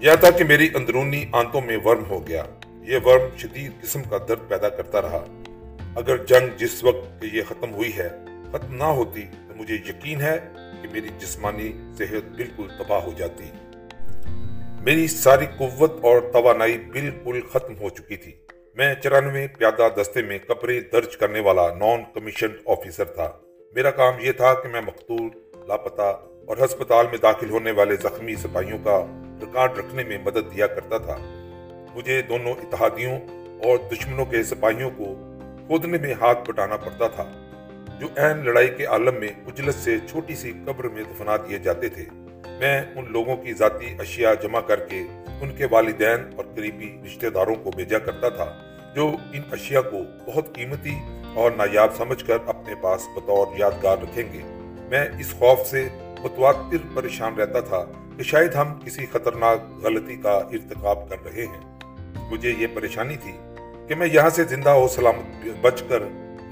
یا 0.00 0.14
تھا 0.14 0.30
کہ 0.30 0.44
میری 0.44 0.68
اندرونی 0.74 1.24
آنتوں 1.32 1.60
میں 1.60 1.78
ورم 1.84 2.04
ہو 2.10 2.26
گیا۔ 2.26 2.44
یہ 2.80 2.98
ورم 3.04 3.36
شدید 3.38 3.72
قسم 3.82 4.02
کا 4.02 4.18
درد 4.28 4.48
پیدا 4.48 4.68
کرتا 4.68 5.02
رہا۔ 5.02 5.24
اگر 5.96 6.16
جنگ 6.16 6.56
جس 6.56 6.84
وقت 6.84 7.24
یہ 7.32 7.42
ختم 7.48 7.74
ہوئی 7.74 7.98
ہے، 7.98 8.08
ختم 8.52 8.74
نہ 8.74 8.84
ہوتی 8.84 9.22
تو 9.48 9.54
مجھے 9.56 9.74
یقین 9.74 10.20
ہے 10.20 10.40
کہ 10.82 10.88
میری 10.92 11.08
جسمانی 11.18 11.72
صحت 11.98 12.36
بالکل 12.36 12.68
تباہ 12.78 13.00
ہو 13.02 13.12
جاتی۔ 13.16 13.44
میری 14.80 15.06
ساری 15.06 15.46
قوت 15.58 15.92
اور 16.02 16.20
توانائی 16.32 16.78
بالکل 16.78 17.40
ختم 17.52 17.74
ہو 17.80 17.88
چکی 17.88 18.16
تھی۔ 18.16 18.32
میں 18.74 18.94
چرانوے 18.94 19.46
پیادہ 19.58 19.88
دستے 20.00 20.22
میں 20.22 20.38
کپڑے 20.38 20.80
درج 20.80 21.16
کرنے 21.16 21.40
والا 21.40 21.74
نان 21.74 22.00
کمیشن 22.14 22.48
آفیسر 22.66 23.04
تھا۔ 23.04 23.30
میرا 23.74 23.90
کام 23.90 24.14
یہ 24.20 24.32
تھا 24.32 24.54
کہ 24.54 24.68
میں 24.68 24.80
مقتول، 24.80 25.28
لاپتہ 25.68 26.20
اور 26.46 26.56
ہسپتال 26.64 27.06
میں 27.10 27.18
داخل 27.18 27.50
ہونے 27.50 27.70
والے 27.70 27.96
زخمی 27.96 28.34
سپاہیوں 28.34 28.78
کا 28.84 29.06
ریکارڈ 29.40 29.78
رکھنے 29.78 30.04
میں 30.04 30.18
مدد 30.24 30.56
دیا 30.56 30.66
کرتا 30.66 30.98
تھا۔ 30.98 31.18
مجھے 31.94 32.22
دونوں 32.22 32.52
اتحادیوں 32.52 33.18
اور 33.64 33.78
دشمنوں 33.92 34.24
کے 34.24 34.42
سپاہیوں 34.42 34.90
کو 34.96 35.04
کھودنے 35.66 35.98
میں 35.98 36.14
ہاتھ 36.20 36.50
بٹانا 36.50 36.76
پڑتا 36.76 37.08
تھا۔ 37.08 37.41
جو 38.00 38.08
این 38.16 38.44
لڑائی 38.44 38.68
کے 38.68 38.84
عالم 38.84 39.14
میں 39.14 39.28
اجلت 39.46 39.74
سے 39.74 39.96
چھوٹی 40.10 40.34
سی 40.34 40.52
قبر 40.66 40.88
میں 40.88 41.02
دفنا 41.02 41.36
دیے 41.36 41.58
جاتے 41.58 41.88
تھے، 41.88 42.04
میں 42.60 42.82
ان 42.96 43.12
لوگوں 43.12 43.36
کی 43.36 43.52
ذاتی 43.52 43.94
اشیاء 43.98 44.32
جمع 44.42 44.60
کر 44.60 44.80
کے 44.80 45.02
ان 45.40 45.50
کے 45.56 45.66
والدین 45.70 46.20
اور 46.36 46.44
قریبی 46.56 46.98
رشتہ 47.06 47.26
داروں 47.26 47.54
کو 47.54 47.70
بھیجا 47.76 47.98
کرتا 47.98 48.28
تھا، 48.28 48.52
جو 48.94 49.08
ان 49.32 49.42
اشیاء 49.52 49.80
کو 49.80 49.98
بہت 50.26 50.54
قیمتی 50.54 50.94
اور 51.34 51.50
نایاب 51.50 51.96
سمجھ 51.96 52.24
کر 52.24 52.38
اپنے 52.46 52.74
پاس 52.74 53.06
بطور 53.16 53.46
یادگار 53.56 53.96
رکھیں 54.02 54.32
گے۔ 54.32 54.42
میں 54.90 55.04
اس 55.18 55.34
خوف 55.38 55.66
سے 55.66 55.88
متواتر 56.22 56.86
پریشان 56.94 57.34
رہتا 57.34 57.60
تھا 57.60 57.84
کہ 58.16 58.22
شاید 58.22 58.54
ہم 58.54 58.78
کسی 58.84 59.06
خطرناک 59.12 59.58
غلطی 59.82 60.16
کا 60.16 60.32
ارتکاب 60.32 61.08
کر 61.08 61.16
رہے 61.24 61.46
ہیں۔ 61.46 61.60
مجھے 62.30 62.54
یہ 62.58 62.66
پریشانی 62.74 63.16
تھی 63.16 63.32
کہ 63.88 63.94
میں 63.94 64.06
یہاں 64.12 64.30
سے 64.30 64.44
زندہ 64.44 64.70
ہو 64.70 64.88
سلامت 64.88 65.46
بچ 65.60 65.82
کر 65.88 66.02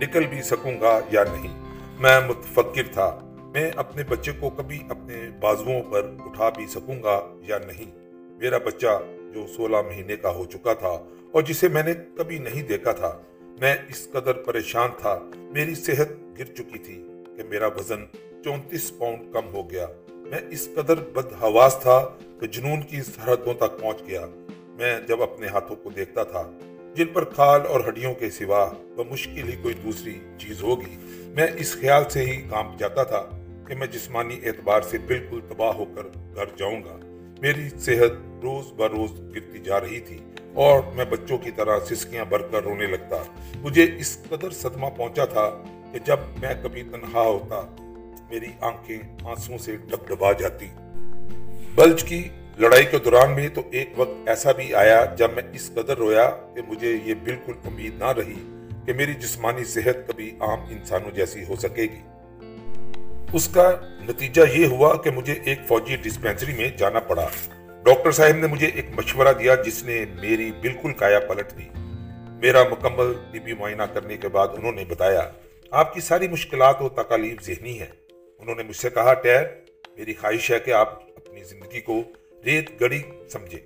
نکل 0.00 0.26
بھی 0.26 0.42
سکوں 0.42 0.80
گا 0.80 1.00
یا 1.10 1.24
نہیں؟ 1.24 1.60
میں 1.98 2.20
متفکر 2.20 2.92
تھا۔ 2.92 3.18
میں 3.54 3.70
اپنے 3.76 4.02
بچے 4.04 4.32
کو 4.40 4.50
کبھی 4.50 4.78
اپنے 4.88 5.30
بازوؤں 5.40 5.82
پر 5.90 6.10
اٹھا 6.18 6.48
بھی 6.48 6.66
سکوں 6.66 7.02
گا 7.02 7.20
یا 7.40 7.58
نہیں؟ 7.58 7.98
میرا 8.38 8.58
بچہ 8.58 9.02
جو 9.34 9.46
سولہ 9.56 9.76
مہینے 9.82 10.16
کا 10.16 10.30
ہو 10.30 10.44
چکا 10.44 10.74
تھا 10.74 11.04
اور 11.32 11.42
جسے 11.42 11.68
میں 11.68 11.82
نے 11.82 11.92
کبھی 12.16 12.38
نہیں 12.38 12.62
دیکھا 12.62 12.92
تھا، 12.92 13.18
میں 13.60 13.76
اس 13.88 14.08
قدر 14.12 14.32
پریشان 14.32 14.90
تھا۔ 14.98 15.18
میری 15.34 15.74
صحت 15.74 16.38
گر 16.38 16.44
چکی 16.44 16.78
تھی 16.78 17.02
کہ 17.36 17.42
میرا 17.48 17.66
وزن 17.66 18.04
چونتیس 18.44 18.98
پاؤنڈ 18.98 19.32
کم 19.32 19.48
ہو 19.52 19.70
گیا۔ 19.70 19.86
میں 20.08 20.38
اس 20.50 20.68
قدر 20.74 20.94
بد 20.94 21.32
حواس 21.42 21.76
تھا 21.82 22.08
کہ 22.40 22.46
جنون 22.46 22.82
کی 22.82 23.02
سرحدوں 23.02 23.54
تک 23.54 23.80
پہنچ 23.80 23.96
گیا۔ 24.06 24.26
میں 24.68 25.00
جب 25.00 25.22
اپنے 25.22 25.46
ہاتھوں 25.46 25.76
کو 25.76 25.90
دیکھتا 25.90 26.22
تھا 26.22 26.50
جن 26.94 27.06
پر 27.06 27.24
کھال 27.24 27.60
اور 27.66 27.80
ہڈیوں 27.88 28.14
کے 28.14 28.30
سوا 28.30 28.72
بمشکل 28.96 29.48
ہی 29.48 29.56
کوئی 29.62 29.74
دوسری 29.74 30.20
چیز 30.38 30.62
ہوگی۔ 30.62 30.96
میں 31.26 31.46
اس 31.56 31.76
خیال 31.80 32.02
سے 32.10 32.20
ہی 32.20 32.42
کام 32.50 32.76
جاتا 32.76 33.02
تھا 33.02 33.26
کہ 33.68 33.74
میں 33.74 33.86
جسمانی 33.86 34.40
اعتبار 34.44 34.80
سے 34.80 34.98
بالکل 34.98 35.40
تباہ 35.48 35.72
ہو 35.72 35.84
کر 35.84 36.02
گھر 36.34 36.46
جاؤں 36.56 36.84
گا۔ 36.84 36.98
میری 37.40 37.68
صحت 37.78 38.42
روز 38.42 38.72
بروز 38.76 39.12
گرتی 39.34 39.58
جا 39.58 39.80
رہی 39.80 40.00
تھی 40.00 40.18
اور 40.54 40.80
میں 40.94 41.04
بچوں 41.04 41.38
کی 41.38 41.50
طرح 41.50 41.78
سسکیاں 41.90 42.24
بھر 42.24 42.38
کر 42.38 42.62
رونے 42.62 42.86
لگتا۔ 42.86 43.16
مجھے 43.56 43.86
اس 43.98 44.18
قدر 44.28 44.50
صدمہ 44.50 44.86
پہنچا 44.96 45.24
تھا 45.24 45.62
کہ 45.92 45.98
جب 45.98 46.16
میں 46.40 46.54
کبھی 46.62 46.82
تنہا 46.82 47.20
ہوتا، 47.20 47.60
میری 48.30 48.48
آنکھیں 48.60 48.98
آنسوں 49.24 49.58
سے 49.58 49.76
ڈب 49.76 50.08
ڈبا 50.08 50.32
جاتی۔ 50.32 50.66
بلج 51.74 52.04
کی 52.04 52.28
لڑائی 52.60 52.84
کے 52.84 52.98
دوران 52.98 53.30
میں 53.30 53.48
تو 53.48 53.62
ایک 53.70 53.90
وقت 53.96 54.28
ایسا 54.28 54.52
بھی 54.52 54.74
آیا 54.74 55.04
جب 55.18 55.30
میں 55.34 55.42
اس 55.52 55.70
قدر 55.74 55.96
رویا 55.96 56.30
کہ 56.30 56.62
مجھے 56.68 56.96
یہ 57.04 57.14
بالکل 57.14 57.52
امید 57.64 57.98
نہ 57.98 58.04
رہی 58.04 58.66
کہ 58.86 58.92
میری 58.92 59.14
جسمانی 59.14 59.64
صحت 59.64 60.08
کبھی 60.08 60.36
عام 60.40 60.60
انسانوں 60.70 61.10
جیسی 61.10 61.44
ہو 61.48 61.56
سکے 61.56 61.82
گی۔ 61.82 62.02
اس 63.32 63.48
کا 63.48 63.72
نتیجہ 63.82 64.42
یہ 64.54 64.66
ہوا 64.66 65.02
کہ 65.02 65.10
مجھے 65.10 65.34
ایک 65.44 65.58
فوجی 65.68 65.96
ڈسپینسری 65.96 66.52
میں 66.52 66.68
جانا 66.76 67.00
پڑا۔ 67.00 67.28
ڈاکٹر 67.84 68.10
صاحب 68.10 68.36
نے 68.36 68.46
مجھے 68.46 68.66
ایک 68.66 68.86
مشورہ 68.96 69.32
دیا 69.32 69.54
جس 69.54 69.82
نے 69.82 70.04
میری 70.20 70.52
بالکل 70.60 70.92
کایا 70.92 71.20
پلٹ 71.20 71.58
دی۔ 71.58 71.68
میرا 72.28 72.62
مکمل 72.70 73.12
طبی 73.32 73.52
معائنہ 73.52 73.82
کرنے 73.82 74.16
کے 74.16 74.28
بعد 74.28 74.48
انہوں 74.58 74.72
نے 74.72 74.84
بتایا، 74.84 75.30
آپ 75.70 75.94
کی 75.94 76.00
ساری 76.00 76.28
مشکلات 76.28 76.82
و 76.82 76.88
تکالیف 76.88 77.42
ذہنی 77.42 77.78
ہیں۔ 77.78 77.92
انہوں 78.38 78.54
نے 78.54 78.62
مجھ 78.62 78.76
سے 78.76 78.90
کہا 78.90 79.14
ٹیر 79.14 79.42
میری 79.96 80.14
خواہش 80.14 80.50
ہے 80.50 80.58
کہ 80.58 80.70
آپ 80.70 81.02
اپنی 81.02 81.44
زندگی 81.44 81.80
کو 81.80 82.02
ریت 82.46 82.80
گڑی 82.80 83.02
سمجھے۔ 83.32 83.58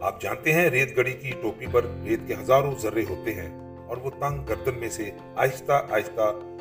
آپ 0.00 0.20
جانتے 0.20 0.52
ہیں 0.52 0.70
ریت 0.70 0.96
گڑی 0.96 1.12
کی 1.12 1.30
ٹوپی 1.42 1.66
پر 1.72 1.84
ریت 2.04 2.20
کے 2.26 2.34
ہزاروں 2.34 2.74
ذرے 2.78 3.04
ہوتے 3.08 3.34
ہیں 3.34 3.78
اور 3.86 3.96
وہ 3.96 4.10
تنگ 4.10 4.44
گردن 4.44 4.74
میں 4.74 4.88
سے 4.88 5.10
آہستہ 5.36 5.72
آہستہ 5.90 6.20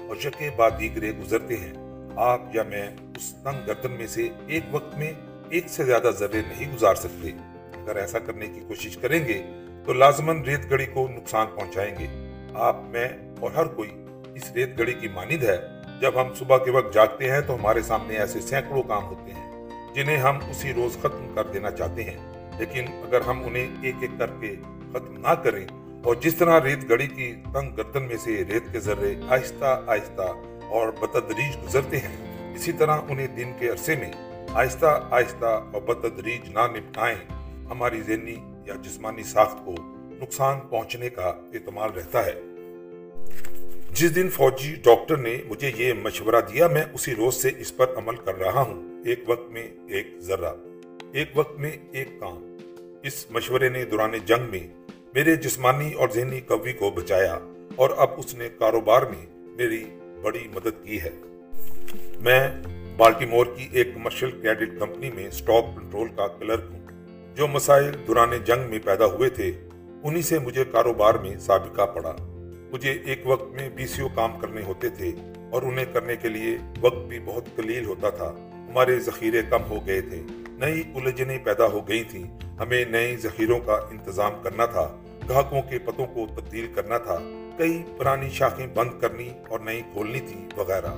اور 0.10 0.16
یکے 0.26 0.50
بعد 0.56 0.72
دیگرے 0.80 1.12
گزرتے 1.12 1.58
ہیں۔ 1.58 1.74
آپ 2.16 2.42
یا 2.54 2.64
میں 2.64 2.88
اس 2.88 3.36
تنگ 3.44 3.60
گردن 3.68 3.92
میں 3.92 4.08
سے 4.08 4.30
ایک 4.48 4.64
وقت 4.72 4.98
میں 4.98 5.14
ایک 5.50 5.68
سے 5.68 5.84
زیادہ 5.84 6.12
ذرے 6.20 6.42
نہیں 6.48 6.76
گزار 6.76 6.96
سکتے۔ 6.96 7.30
اگر 7.82 7.96
ایسا 7.96 8.20
کرنے 8.20 8.46
کی 8.46 8.60
کوشش 8.68 8.98
کریں 8.98 9.28
گے 9.28 9.42
تو 9.86 9.94
لازمن 9.94 10.42
ریت 10.42 10.70
گڑی 10.70 10.86
کو 10.86 11.08
نقصان 11.08 11.48
پہنچائیں 11.56 11.96
گے۔ 12.00 12.08
آپ، 12.54 12.84
میں 12.84 13.08
اور 13.40 13.52
ہر 13.52 13.66
کوئی 13.66 14.06
اس 14.36 14.52
ریت 14.52 14.70
گڑی 14.80 14.94
کی 14.94 15.08
مانند 15.08 15.44
ہے۔ 15.44 15.58
جب 16.02 16.22
ہم 16.22 16.34
صبح 16.34 16.58
کے 16.58 16.72
وقت 16.72 16.94
جاگتے 16.94 17.32
ہیں 17.32 17.42
تو 17.42 17.56
ہمارے 17.56 17.82
سامنے 17.82 18.18
ایسے 18.18 18.40
سینکڑوں 18.40 18.84
کام 18.84 19.06
ہوتے 19.06 19.32
ہیں۔ 19.32 19.51
جنہیں 19.94 20.18
ہم 20.18 20.40
اسی 20.50 20.74
روز 20.74 20.98
ختم 21.00 21.32
کر 21.36 21.48
دینا 21.48 21.72
چاہتے 21.72 22.04
ہیں۔ 22.04 22.18
لیکن 22.60 22.86
اگر 22.88 23.22
ہم 23.22 23.44
انہیں 23.46 23.68
ایک 23.82 23.96
ایک 24.02 24.12
کر 24.20 24.30
کے 24.40 24.56
ختم 24.94 25.18
نہ 25.18 25.34
کریں 25.34 25.68
اور 26.04 26.16
جس 26.16 26.36
طرح 26.36 26.60
ریت 26.64 26.90
گڑی 26.90 27.08
کی 27.08 27.36
تنگ 27.54 27.76
گردن 27.76 28.04
میں 28.04 28.18
سے 28.18 28.44
ریت 28.54 28.64
کے 28.72 28.80
ذرے 28.80 29.16
آہستہ 29.30 29.82
آہستہ 29.88 30.22
اور 30.70 30.88
بتدریج 31.02 31.58
گزرتے 31.66 31.98
ہیں، 31.98 32.54
اسی 32.56 32.72
طرح 32.72 32.98
انہیں 33.10 33.28
دن 33.28 33.54
کے 33.60 33.70
عرصے 33.70 33.96
میں 33.96 34.12
آہستہ 34.50 35.08
آہستہ 35.12 35.64
اور 35.74 35.82
بتدریج 35.82 36.50
نہ 36.50 36.60
نپٹائیں۔ 36.60 37.18
ہماری 37.66 38.02
ذہنی 38.02 38.36
یا 38.66 38.74
جسمانی 38.82 39.24
ساخت 39.24 39.66
کو 39.66 39.76
نقصان 40.22 40.60
پہنچنے 40.60 41.10
کا 41.10 41.28
احتمال 41.28 41.92
رہتا 41.92 42.26
ہے۔ 42.26 42.34
جس 43.92 44.16
دن 44.16 44.30
فوجی 44.30 44.76
ڈاکٹر 44.76 45.18
نے 45.18 45.38
مجھے 45.46 45.72
یہ 45.78 45.94
مشورہ 45.94 46.36
دیا، 46.54 46.68
میں 46.68 46.84
اسی 46.94 47.16
روز 47.16 47.36
سے 47.36 47.50
اس 47.58 47.78
پر 47.78 47.96
عمل 47.96 48.16
کر 48.16 48.36
رہا 48.36 48.62
ہوں۔ 48.62 49.04
ایک 49.06 49.20
وقت 49.28 49.52
میں 49.52 49.68
ایک 49.88 50.08
ذرہ، 50.20 50.54
ایک 51.12 51.28
وقت 51.36 51.60
میں 51.60 51.72
ایک 51.92 52.08
کام۔ 52.20 52.58
اس 53.04 53.32
مشورے 53.32 53.70
نے 53.70 53.86
دوران 53.86 54.12
جنگ 54.26 54.50
میں 54.50 54.68
میرے 55.14 55.36
جسمانی 55.36 55.94
اور 55.94 56.10
ذہنی 56.10 56.40
قوی 56.40 56.74
کو 56.74 56.92
بچایا 56.92 57.38
اور 57.76 57.90
اب 57.98 58.10
اس 58.18 58.36
نے 58.36 58.50
کاروبار 58.60 59.02
میں 59.02 59.26
میری 59.32 59.86
بڑی 60.22 60.48
مدد 60.56 60.84
کی 60.84 61.02
ہے۔ 61.02 61.10
میں 62.22 62.48
بالٹی 62.98 63.26
مور 63.26 63.46
کی 63.46 63.68
ایک 63.72 63.94
کمرشل 63.94 64.32
کریڈٹ 64.32 64.80
کمپنی 64.80 65.10
میں 65.10 65.30
سٹاک 65.30 65.66
کنٹرول 65.76 66.08
کا 66.16 66.28
کلرک 66.28 66.64
ہوں۔ 66.72 66.88
جو 67.36 67.48
مسائل 67.48 67.92
دوران 68.08 68.32
جنگ 68.46 68.70
میں 68.70 68.80
پیدا 68.86 69.06
ہوئے 69.06 69.30
تھے، 69.30 69.52
انہی 70.04 70.22
سے 70.22 70.40
مجھے 70.40 70.64
کاروبار 70.72 71.14
میں 71.14 71.38
سابقہ 71.40 71.86
پڑا۔ 71.86 72.31
مجھے 72.72 72.92
ایک 73.06 73.22
وقت 73.26 73.52
میں 73.52 73.70
بی 73.70 73.88
سی 73.88 74.02
او 74.02 74.08
کام 74.16 74.40
کرنے 74.40 74.62
ہوتے 74.64 74.90
تھے 74.90 75.12
اور 75.52 75.62
انہیں 75.62 75.86
کرنے 75.94 76.16
کے 76.16 76.30
لیے 76.30 76.58
وقت 76.82 77.08
بھی 77.08 77.20
بہت 77.20 77.46
قلیل 77.56 77.86
ہوتا 77.86 78.10
تھا۔ 78.10 78.30
ہمارے 78.54 79.00
ذخیرے 79.00 79.42
کم 79.50 79.64
ہو 79.70 79.88
گئے 79.88 80.02
تھے۔ 80.02 80.22
نئی 80.50 80.84
الجھنیں 80.96 81.38
پیدا 81.44 81.66
ہو 81.66 81.88
گئی 81.88 82.04
تھیں۔ 82.04 82.40
ہمیں 82.60 82.86
نئے 82.86 83.16
ذخیروں 83.18 83.60
کا 83.60 83.74
انتظام 83.74 84.32
کرنا 84.44 84.66
تھا۔ 84.66 84.98
گاہکوں 85.30 85.62
کے 85.62 85.80
پتوں 85.80 86.06
کو 86.06 86.26
تبدیل 86.36 86.74
کرنا 86.76 86.98
تھا۔ 86.98 87.18
کئی 87.58 87.84
پرانی 87.98 88.30
شاخیں 88.30 88.68
بند 88.68 89.02
کرنی 89.02 89.30
اور 89.50 89.60
نئی 89.60 89.82
کھولنی 89.82 90.20
تھی 90.20 90.48
وغیرہ۔ 90.58 90.96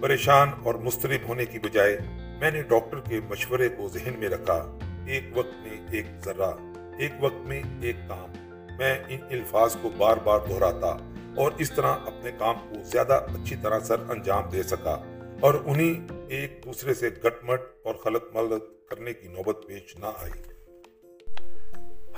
پریشان 0.00 0.48
اور 0.62 0.74
مسترب 0.74 1.28
ہونے 1.28 1.44
کی 1.44 1.58
بجائے 1.58 1.98
میں 2.40 2.50
نے 2.50 2.62
ڈاکٹر 2.62 3.00
کے 3.00 3.20
مشورے 3.28 3.68
کو 3.68 3.88
ذہن 3.88 4.12
میں 4.18 4.28
رکھا۔ 4.28 4.78
ایک 5.06 5.24
وقت 5.34 5.66
میں 5.66 5.86
ایک 5.90 6.06
ذرہ، 6.24 6.50
ایک 6.98 7.12
وقت 7.20 7.46
میں 7.46 7.62
ایک 7.82 7.96
کام۔ 8.08 8.51
میں 8.82 8.98
ان 9.08 9.18
الفاظ 9.30 9.76
کو 9.82 9.90
بار 9.96 10.16
بار 10.16 10.38
دہراتا 10.48 10.96
اور 11.36 11.52
اس 11.58 11.70
طرح 11.70 11.92
اپنے 12.06 12.30
کام 12.38 12.54
کو 12.68 12.76
زیادہ 12.84 13.12
اچھی 13.12 13.56
طرح 13.62 13.80
سر 13.80 13.96
انجام 14.08 14.48
دے 14.52 14.62
سکا 14.62 14.96
اور 15.40 15.54
انہیں 15.64 16.24
ایک 16.28 16.60
دوسرے 16.64 16.94
سے 16.94 17.08
گٹ 17.24 17.44
مٹ 17.44 17.60
اور 17.82 17.94
خلط 17.94 18.24
ملت 18.34 18.90
کرنے 18.90 19.12
کی 19.12 19.28
نوبت 19.28 19.66
پیش 19.66 19.96
نہ 19.96 20.06
آئی۔ 20.06 20.32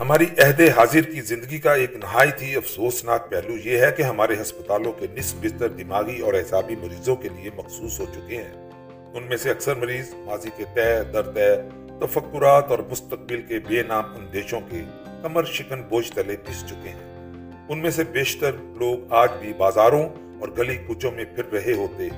ہماری 0.01 0.25
عہد 0.39 0.61
حاضر 0.77 1.01
کی 1.01 1.21
زندگی 1.21 1.59
کا 1.59 1.75
ایک 1.75 1.97
نہایت 1.97 2.43
ہی 2.43 2.57
افسوسناک 2.57 3.31
پہلو 3.31 3.55
یہ 3.65 3.79
ہے 3.79 3.91
کہ 3.97 4.03
ہمارے 4.03 4.35
ہسپتالوں 4.43 4.93
کے 4.93 5.07
نصف 5.15 5.37
بستر 5.41 5.69
دماغی 5.69 6.21
اور 6.21 6.35
احسابی 6.35 6.77
مریضوں 6.77 7.17
کے 7.17 7.29
لیے 7.29 7.51
مخصوص 7.57 8.01
ہو 8.01 8.05
چکے 8.05 8.37
ہیں۔ 8.37 8.71
ان 9.15 9.23
میں 9.23 9.37
سے 9.37 9.51
اکثر 9.51 9.75
مریض 9.75 10.15
ماضی 10.15 10.51
کے 10.57 10.65
طے، 10.75 11.03
در 11.13 11.23
طے، 11.23 11.57
تفکرات 12.01 12.71
اور 12.71 12.79
مستقبل 12.91 13.43
کے 13.43 13.59
بے 13.59 13.83
نام 13.83 14.05
اندیشوں 14.15 14.61
کے 14.71 14.83
کمر 15.25 15.45
شکن 15.45 15.83
بوجھ 15.83 16.13
تلے 16.13 16.37
پس 16.37 16.67
چکے 16.67 16.89
ہیں۔ 16.89 17.21
ان 17.69 17.79
میں 17.79 17.91
سے 17.91 18.05
بیشتر 18.05 18.53
لوگ 18.53 19.13
آج 19.13 19.29
بھی 19.41 19.53
بازاروں 19.53 20.03
اور 20.41 20.49
گلی 20.59 20.77
کوچوں 20.77 21.11
میں 21.11 21.25
پھر 21.25 21.53
رہے 21.53 21.73
ہوتے 21.73 22.09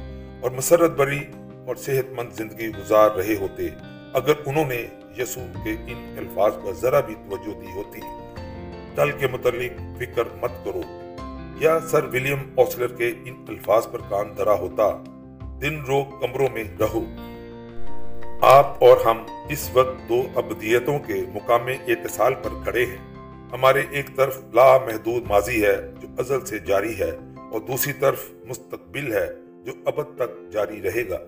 اور 0.42 0.50
مسرت 0.50 0.90
بری 0.90 1.20
اور 1.66 1.76
صحت 1.76 2.12
مند 2.12 2.32
زندگی 2.32 2.68
گزار 2.68 3.10
رہے 3.10 3.34
ہوتے۔ 3.40 3.68
اگر 4.12 4.32
انہوں 4.46 4.64
نے 4.64 4.86
یسو 5.18 5.40
کے 5.64 5.70
ان 5.70 6.14
الفاظ 6.18 6.52
پر 6.64 6.72
ذرا 6.72 7.00
بھی 7.00 7.14
توجہ 7.14 7.60
دی 7.60 7.72
ہوتی۔ 7.74 8.00
کل 8.96 9.10
کے 9.18 9.26
متعلق 9.26 9.80
فکر 9.98 10.22
مت 10.40 10.52
کرو۔ 10.64 10.82
یا 11.60 11.78
سر 11.80 12.04
ولیم 12.04 12.38
اوسلر 12.54 12.86
کے 12.86 13.12
ان 13.24 13.44
الفاظ 13.48 13.86
پر 13.92 13.98
کان 13.98 14.28
درا 14.38 14.54
ہوتا۔ 14.54 15.04
دن 15.62 15.80
روگ 15.80 16.04
کمروں 16.20 16.48
میں 16.52 16.64
رہو۔ 16.80 17.04
آپ 18.40 18.84
اور 18.84 18.96
ہم 19.04 19.22
اس 19.48 19.70
وقت 19.72 20.08
دو 20.08 20.22
ابدیتوں 20.34 20.98
کے 20.98 21.14
مقام 21.34 21.66
اتصال 21.66 22.34
پر 22.34 22.50
کھڑے 22.64 22.86
ہیں۔ 22.86 23.14
ہمارے 23.52 23.82
ایک 23.90 24.06
طرف 24.16 24.38
لا 24.52 24.78
محدود 24.78 25.22
ماضی 25.26 25.66
ہے 25.66 25.76
جو 26.02 26.08
ازل 26.18 26.46
سے 26.46 26.58
جاری 26.58 26.98
ہے 26.98 27.10
اور 27.50 27.60
دوسری 27.60 27.92
طرف 27.92 28.30
مستقبل 28.44 29.12
ہے 29.12 29.26
جو 29.64 29.72
ابد 29.84 30.18
تک 30.18 30.52
جاری 30.52 30.82
رہے 30.82 31.08
گا۔ 31.08 31.18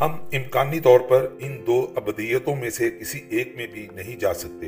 ہم 0.00 0.12
امکانی 0.32 0.80
طور 0.80 1.00
پر 1.00 1.28
ان 1.38 1.62
دو 1.66 1.86
ابدیتوں 1.96 2.56
میں 2.56 2.70
سے 2.70 2.90
کسی 2.90 3.20
ایک 3.30 3.52
میں 3.56 3.66
بھی 3.66 3.88
نہیں 3.92 4.16
جا 4.16 4.34
سکتے۔ 4.34 4.66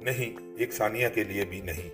نہیں، 0.00 0.54
ایک 0.58 0.72
ثانیہ 0.72 1.08
کے 1.14 1.24
لیے 1.24 1.44
بھی 1.44 1.60
نہیں۔ 1.60 1.90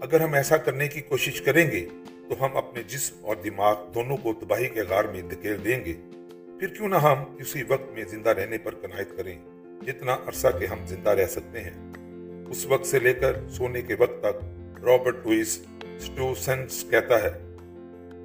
اگر 0.00 0.20
ہم 0.20 0.34
ایسا 0.34 0.56
کرنے 0.56 0.88
کی 0.88 1.00
کوشش 1.00 1.40
کریں 1.40 1.70
گے 1.70 1.86
تو 2.28 2.44
ہم 2.44 2.56
اپنے 2.56 2.82
جسم 2.82 3.16
اور 3.22 3.36
دماغ 3.36 3.74
دونوں 3.94 4.16
کو 4.16 4.32
تباہی 4.40 4.68
کے 4.68 4.82
غار 4.82 5.04
میں 5.04 5.22
دکیل 5.22 5.64
دیں 5.64 5.84
گے۔ 5.84 5.94
پھر 6.60 6.68
کیوں 6.68 6.88
نہ 6.88 6.94
ہم 6.94 7.18
اسی 7.38 7.62
وقت 7.62 7.92
میں 7.92 8.04
زندہ 8.04 8.30
رہنے 8.30 8.58
پر 8.58 8.74
کنائت 8.74 9.16
کریں 9.16 9.38
جتنا 9.86 10.14
عرصہ 10.14 10.48
کے 10.58 10.66
ہم 10.66 10.86
زندہ 10.86 11.10
رہ 11.10 11.26
سکتے 11.26 11.60
ہیں۔ 11.60 11.92
اس 12.50 12.66
وقت 12.66 12.86
سے 12.86 12.98
لے 12.98 13.14
کر 13.14 13.48
سونے 13.48 13.82
کے 13.82 13.94
وقت 13.98 14.20
تک 14.20 14.44
رابرٹ 14.84 15.26
سٹوسنس 16.00 16.84
کہتا 16.90 17.22
ہے، 17.22 17.54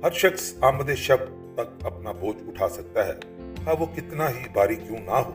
ہر 0.03 0.11
شخص 0.11 0.53
آمد 0.61 0.89
شب 0.95 1.17
تک 1.53 1.85
اپنا 1.85 2.11
بوجھ 2.11 2.43
اٹھا 2.47 2.69
سکتا 2.69 3.07
ہے۔ 3.07 3.13
ہاں 3.65 3.75
وہ 3.79 3.85
کتنا 3.95 4.29
ہی 4.29 4.43
باری 4.53 4.75
کیوں 4.75 4.97
نہ 4.97 5.11
ہو۔ 5.11 5.31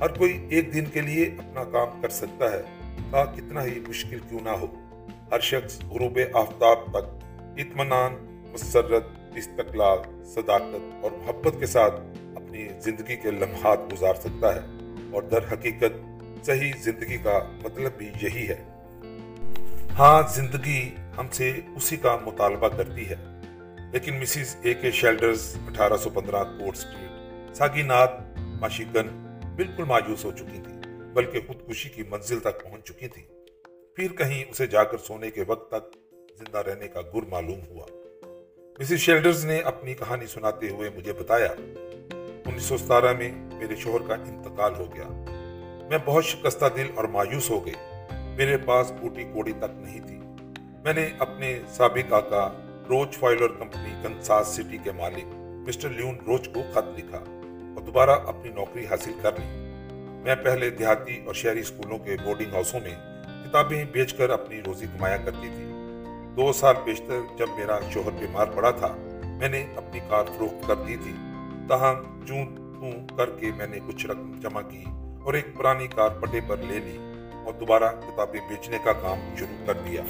ہر 0.00 0.08
کوئی 0.18 0.46
ایک 0.50 0.74
دن 0.74 0.84
کے 0.84 1.00
لیے 1.00 1.24
اپنا 1.24 1.64
کام 1.64 2.02
کر 2.02 2.08
سکتا 2.08 2.52
ہے۔ 2.52 2.62
ہاں 3.12 3.36
کتنا 3.36 3.64
ہی 3.64 3.80
مشکل 3.88 4.18
کیوں 4.28 4.40
نہ 4.40 4.50
ہو۔ 4.50 4.66
ہر 5.32 5.40
شخص 5.40 5.80
غروب 5.84 6.18
آفتاب 6.34 6.78
تک 6.90 7.24
اطمینان، 7.56 8.44
مسرت 8.52 9.04
استقلال، 9.34 10.24
صداقت 10.24 11.04
اور 11.04 11.10
محبت 11.10 11.60
کے 11.60 11.66
ساتھ 11.66 12.00
اپنی 12.36 12.68
زندگی 12.80 13.16
کے 13.16 13.30
لمحات 13.30 13.78
گزار 13.92 14.14
سکتا 14.14 14.54
ہے 14.54 14.60
اور 15.12 15.22
در 15.22 15.52
حقیقت 15.52 15.92
صحیح 16.46 16.72
زندگی 16.82 17.16
کا 17.16 17.38
مطلب 17.62 17.92
بھی 17.96 18.10
یہی 18.22 18.48
ہے۔ 18.48 18.64
ہاں 19.98 20.22
زندگی 20.28 20.94
ہم 21.18 21.26
سے 21.32 21.52
اسی 21.76 21.96
کا 21.96 22.16
مطالبہ 22.16 22.68
کرتی 22.68 23.10
ہے۔ 23.10 23.14
لیکن 23.92 24.20
مسز 24.20 24.56
اے 24.62 24.74
کے 24.74 24.90
شیلڈرز 24.90 25.56
اٹھارہ 25.68 25.96
سو 25.96 26.10
پندرہ 26.10 26.44
کوٹ 26.44 26.76
سٹریٹ 26.76 27.56
ساگی 27.56 27.82
نات 27.82 28.10
بالکل 29.56 29.84
مایوس 29.84 30.24
ہو 30.24 30.32
چکی 30.32 30.60
تھی 30.64 30.72
بلکہ 31.14 31.40
خودکشی 31.46 31.88
کی 31.88 32.02
منزل 32.10 32.40
تک 32.40 32.62
پہنچ 32.62 32.84
چکی 32.84 33.08
تھی 33.08 33.22
پھر 33.96 34.12
کہیں 34.12 34.44
اسے 34.50 34.66
جا 34.66 34.84
کر 34.84 34.98
سونے 34.98 35.30
کے 35.30 35.44
وقت 35.46 35.70
تک 35.70 35.96
زندہ 36.38 36.58
رہنے 36.58 36.88
کا 36.88 37.00
گر 37.00 37.22
معلوم 37.22 37.60
ہوا۔ 37.68 37.86
مسز 38.80 38.96
شیلڈرز 38.96 39.44
نے 39.44 39.58
اپنی 39.58 39.94
کہانی 39.94 40.26
سناتے 40.26 40.68
ہوئے 40.68 40.90
مجھے 40.96 41.12
بتایا 41.12 41.48
انیس 42.46 42.62
سو 42.62 42.76
ستارہ 42.76 43.12
میں 43.12 43.32
میرے 43.32 43.76
شوہر 43.76 44.08
کا 44.08 44.14
انتقال 44.14 44.74
ہو 44.74 44.84
گیا۔ 44.94 45.04
میں 45.90 45.98
بہت 46.04 46.24
شکستہ 46.24 46.64
دل 46.76 46.86
اور 46.94 47.04
مایوس 47.04 47.50
ہو 47.50 47.66
گئی۔ 47.66 47.74
میرے 48.10 48.56
پاس 48.56 48.92
بوٹی 49.00 49.24
کوڑی 49.34 49.52
تک 49.52 49.66
نہیں 49.74 50.00
تھی۔ 50.00 50.16
میں 50.84 50.92
نے 50.92 51.08
اپنے 51.18 51.58
سابق 51.68 52.12
آقا 52.12 52.48
Roach 52.88 53.18
Filer 53.18 53.48
company 53.48 53.94
Kansas 54.02 54.46
City 54.46 54.78
کے 54.84 54.92
مالک 54.92 55.24
مسٹر 55.68 55.88
لیون 55.88 56.18
روچ 56.26 56.48
کو 56.48 56.62
خط 56.72 56.98
لکھا 56.98 57.18
اور 57.76 57.82
دوبارہ 57.82 58.10
اپنی 58.10 58.50
نوکری 58.50 58.86
حاصل 58.86 59.12
کر 59.22 59.32
لی۔ 59.32 59.72
میں 60.24 60.34
پہلے 60.34 60.70
دیہاتی 60.70 61.24
اور 61.26 61.34
شہری 61.34 61.60
اسکولوں 61.60 61.98
کے 61.98 62.16
بورڈنگ 62.24 62.54
ہاؤسوں 62.54 62.80
میں 62.80 62.94
کتابیں 63.44 63.84
بیچ 63.84 64.14
کر 64.14 64.30
اپنی 64.30 64.60
روزی 64.66 64.86
کمایا 64.86 65.16
کرتی 65.16 65.48
تھی۔ 65.56 65.69
دو 66.40 66.52
سال 66.52 66.74
بیشتر 66.84 67.20
جب 67.38 67.46
میرا 67.56 67.78
شوہر 67.92 68.10
بیمار 68.18 68.46
پڑا 68.46 68.70
تھا، 68.70 68.88
میں 69.38 69.48
نے 69.48 69.58
اپنی 69.76 70.00
کار 70.08 70.24
فروخت 70.36 70.66
کر 70.66 70.74
دی 70.74 70.96
تھی۔ 70.96 71.12
تاہم 71.68 72.24
چون 72.26 73.06
کر 73.16 73.30
کے 73.30 73.50
میں 73.56 73.66
نے 73.66 73.78
کچھ 73.88 74.06
رقم 74.06 74.32
جمع 74.40 74.60
کی 74.60 74.84
اور 75.24 75.34
ایک 75.34 75.46
پرانی 75.56 75.86
کار 75.86 76.08
پٹے 76.20 76.40
پر 76.48 76.56
لے 76.56 76.78
لی 76.78 76.96
اور 77.44 77.52
دوبارہ 77.60 77.90
کتابیں 78.00 78.40
بیچنے 78.48 78.78
کا 78.84 78.92
کام 79.02 79.18
شروع 79.38 79.66
کر 79.66 79.74
دیا۔ 79.86 80.02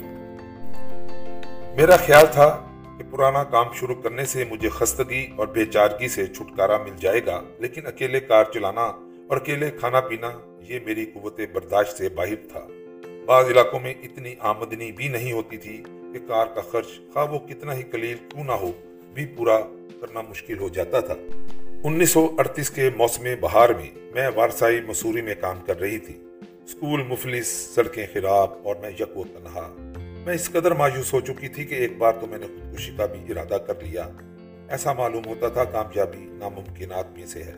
میرا 1.76 1.96
خیال 2.06 2.26
تھا 2.32 2.48
کہ 2.98 3.10
پرانا 3.10 3.44
کام 3.44 3.72
شروع 3.80 4.00
کرنے 4.02 4.24
سے 4.24 4.44
مجھے 4.50 4.68
خستگی 4.68 5.26
اور 5.36 5.46
بے 5.46 5.64
چارگی 5.66 6.08
سے 6.08 6.26
چھٹکارا 6.26 6.78
مل 6.78 6.96
جائے 7.00 7.26
گا، 7.26 7.42
لیکن 7.58 7.86
اکیلے 7.86 8.20
کار 8.20 8.44
چلانا 8.54 8.86
اور 9.28 9.36
اکیلے 9.36 9.70
کھانا 9.70 10.00
پینا 10.00 10.30
یہ 10.68 10.78
میری 10.86 11.04
قوت 11.04 11.40
برداشت 11.52 11.96
سے 11.98 12.08
باہر 12.08 12.48
تھا۔ 12.52 12.66
بعض 13.26 13.50
علاقوں 13.50 13.80
میں 13.80 13.94
اتنی 14.02 14.34
آمدنی 14.40 14.92
بھی 14.92 15.08
نہیں 15.08 15.32
ہوتی 15.32 15.56
تھی 15.56 15.82
کہ 16.12 16.18
کار 16.26 16.46
کا 16.46 16.60
خرچ 16.60 16.86
خواہ 17.12 17.32
وہ 17.32 17.38
کتنا 17.38 17.74
ہی 17.74 17.82
قلیل 17.82 18.16
کیوں 18.28 18.44
نہ 18.44 18.52
ہو، 18.52 18.72
بھی 19.14 19.26
پورا 19.26 19.60
کرنا 20.00 20.20
مشکل 20.20 20.58
ہو 20.58 20.68
جاتا 20.68 21.00
تھا۔ 21.00 21.14
انیس 21.84 22.10
سو 22.10 22.34
اڑتیس 22.38 22.70
کے 22.70 22.90
موسم 22.96 23.26
بہار 23.40 23.68
میں 23.68 23.90
میں 24.14 24.28
وارسائی 24.34 24.80
مسوری 24.80 25.22
میں 25.22 25.34
کام 25.40 25.60
کر 25.66 25.80
رہی 25.80 25.98
تھی۔ 25.98 26.24
اسکول 26.64 27.02
مفلس، 27.02 27.46
سڑکیں 27.46 28.06
خراب 28.12 28.50
اور 28.62 28.76
میں 28.76 28.90
یک 28.90 29.16
و 29.16 29.24
تنہا۔ 29.24 29.74
میں 30.24 30.34
اس 30.34 30.50
قدر 30.50 30.70
مایوس 30.70 31.12
ہو 31.12 31.20
چکی 31.20 31.48
تھی 31.48 31.64
کہ 31.64 31.74
ایک 31.74 31.98
بار 31.98 32.12
تو 32.12 32.26
میں 32.26 32.38
نے 32.38 32.46
خودکشی 32.46 32.92
کا 32.96 33.06
بھی 33.06 33.20
ارادہ 33.28 33.54
کر 33.54 33.74
لیا۔ 33.82 34.08
ایسا 34.68 34.92
معلوم 34.92 35.22
ہوتا 35.26 35.48
تھا 35.48 35.64
کامیابی 35.64 36.18
ناممکنات 36.18 37.12
میں 37.12 37.26
سے 37.26 37.42
ہے۔ 37.42 37.54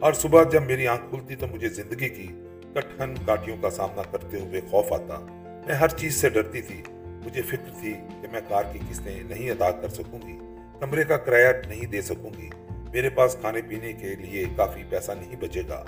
اور 0.00 0.12
صبح 0.12 0.42
جب 0.42 0.62
میری 0.62 0.86
آنکھ 0.86 1.02
کھلتی 1.10 1.36
تو 1.36 1.46
مجھے 1.46 1.68
زندگی 1.68 2.08
کی 2.08 2.26
کٹھن 2.74 3.14
کاٹیوں 3.26 3.56
کا 3.62 3.70
سامنا 3.70 4.02
کرتے 4.02 4.40
ہوئے 4.40 4.60
خوف 4.70 4.92
آتا۔ 4.92 5.20
میں 5.66 5.74
ہر 5.74 5.88
چیز 5.88 6.14
سے 6.14 6.28
ڈرتی 6.28 6.62
تھی۔ 6.62 6.82
مجھے 7.24 7.42
فکر 7.42 7.70
تھی 7.80 7.92
کہ 7.92 8.26
میں 8.32 8.40
کار 8.48 8.62
کی 8.72 8.78
قسطیں 8.90 9.22
نہیں 9.22 9.50
ادا 9.50 9.70
کر 9.70 9.88
سکوں 9.88 10.18
گی، 10.26 10.38
کمرے 10.80 11.04
کا 11.04 11.16
کرایہ 11.16 11.68
نہیں 11.68 11.86
دے 11.86 12.02
سکوں 12.02 12.30
گی۔ 12.38 12.50
میرے 12.92 13.10
پاس 13.10 13.36
کھانے 13.40 13.62
پینے 13.62 13.92
کے 13.92 14.14
لیے 14.14 14.44
کافی 14.56 14.82
پیسہ 14.88 15.12
نہیں 15.12 15.36
بچے 15.36 15.62
گا۔ 15.68 15.84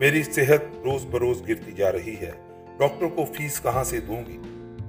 میری 0.00 0.22
صحت 0.22 0.76
روز 0.84 1.06
بروز 1.06 1.48
گرتی 1.48 1.72
جا 1.72 1.92
رہی 1.92 2.14
ہے۔ 2.20 2.30
ڈاکٹر 2.78 3.06
کو 3.06 3.24
فیس 3.24 3.60
کہاں 3.60 3.84
سے 3.84 4.00
دوں 4.00 4.22
گی؟ 4.26 4.38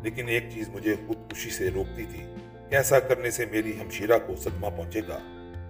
لیکن 0.04 0.28
ایک 0.28 0.44
چیز 0.54 0.70
مجھے 0.70 0.96
خود 1.08 1.18
سے 1.52 1.70
روکتی 1.70 2.06
تھی 2.06 2.24
کیسا 2.70 3.00
کرنے 3.00 3.32
سے 3.32 3.46
میری 3.46 3.72
ہمشیرہ 3.82 4.18
کو 4.28 4.36
صدمہ 4.36 4.68
پہنچے 4.78 5.02
گا۔ 5.08 5.20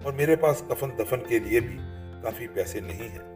اور 0.03 0.13
میرے 0.13 0.35
پاس 0.35 0.63
کفن 0.69 0.89
دفن 0.99 1.19
کے 1.27 1.39
لیے 1.39 1.59
بھی 1.59 1.77
کافی 2.23 2.47
پیسے 2.47 2.79
نہیں 2.79 3.09
ہیں۔ 3.09 3.35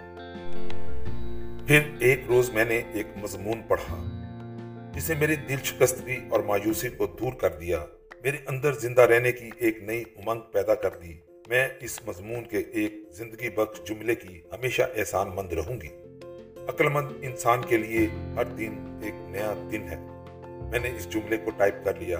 پھر 1.67 1.79
ایک 1.99 2.23
روز 2.27 2.49
میں 2.49 2.65
نے 2.65 2.81
ایک 2.93 3.07
مضمون 3.15 3.61
پڑھا۔ 3.67 4.20
جسے 4.91 5.15
میری 5.15 5.35
دل 5.35 5.55
شکستگی 5.63 6.17
اور 6.29 6.39
مایوسی 6.39 6.89
کو 6.89 7.05
دور 7.05 7.33
کر 7.33 7.49
دیا، 7.49 7.85
میرے 8.23 8.37
اندر 8.47 8.71
زندہ 8.73 9.01
رہنے 9.01 9.31
کی 9.31 9.49
ایک 9.57 9.83
نئی 9.83 10.03
امنگ 10.17 10.39
پیدا 10.39 10.75
کر 10.75 10.89
دی۔ 10.89 11.13
میں 11.47 11.69
اس 11.79 12.07
مضمون 12.07 12.43
کے 12.43 12.57
ایک 12.57 12.93
زندگی 13.11 13.49
بخش 13.49 13.89
جملے 13.89 14.15
کی 14.15 14.41
ہمیشہ 14.51 14.81
احسان 14.95 15.29
مند 15.35 15.53
رہوں 15.53 15.81
گی۔ 15.81 15.87
عقل 16.67 16.89
مند 16.89 17.07
انسان 17.21 17.61
کے 17.61 17.77
لیے 17.77 18.07
ہر 18.35 18.43
دن 18.43 18.99
ایک 19.03 19.13
نیا 19.29 19.53
دن 19.71 19.81
ہے۔ 19.81 19.95
میں 20.71 20.79
نے 20.79 20.89
اس 20.97 21.09
جملے 21.09 21.37
کو 21.37 21.51
ٹائپ 21.57 21.85
کر 21.85 21.95
لیا 21.99 22.19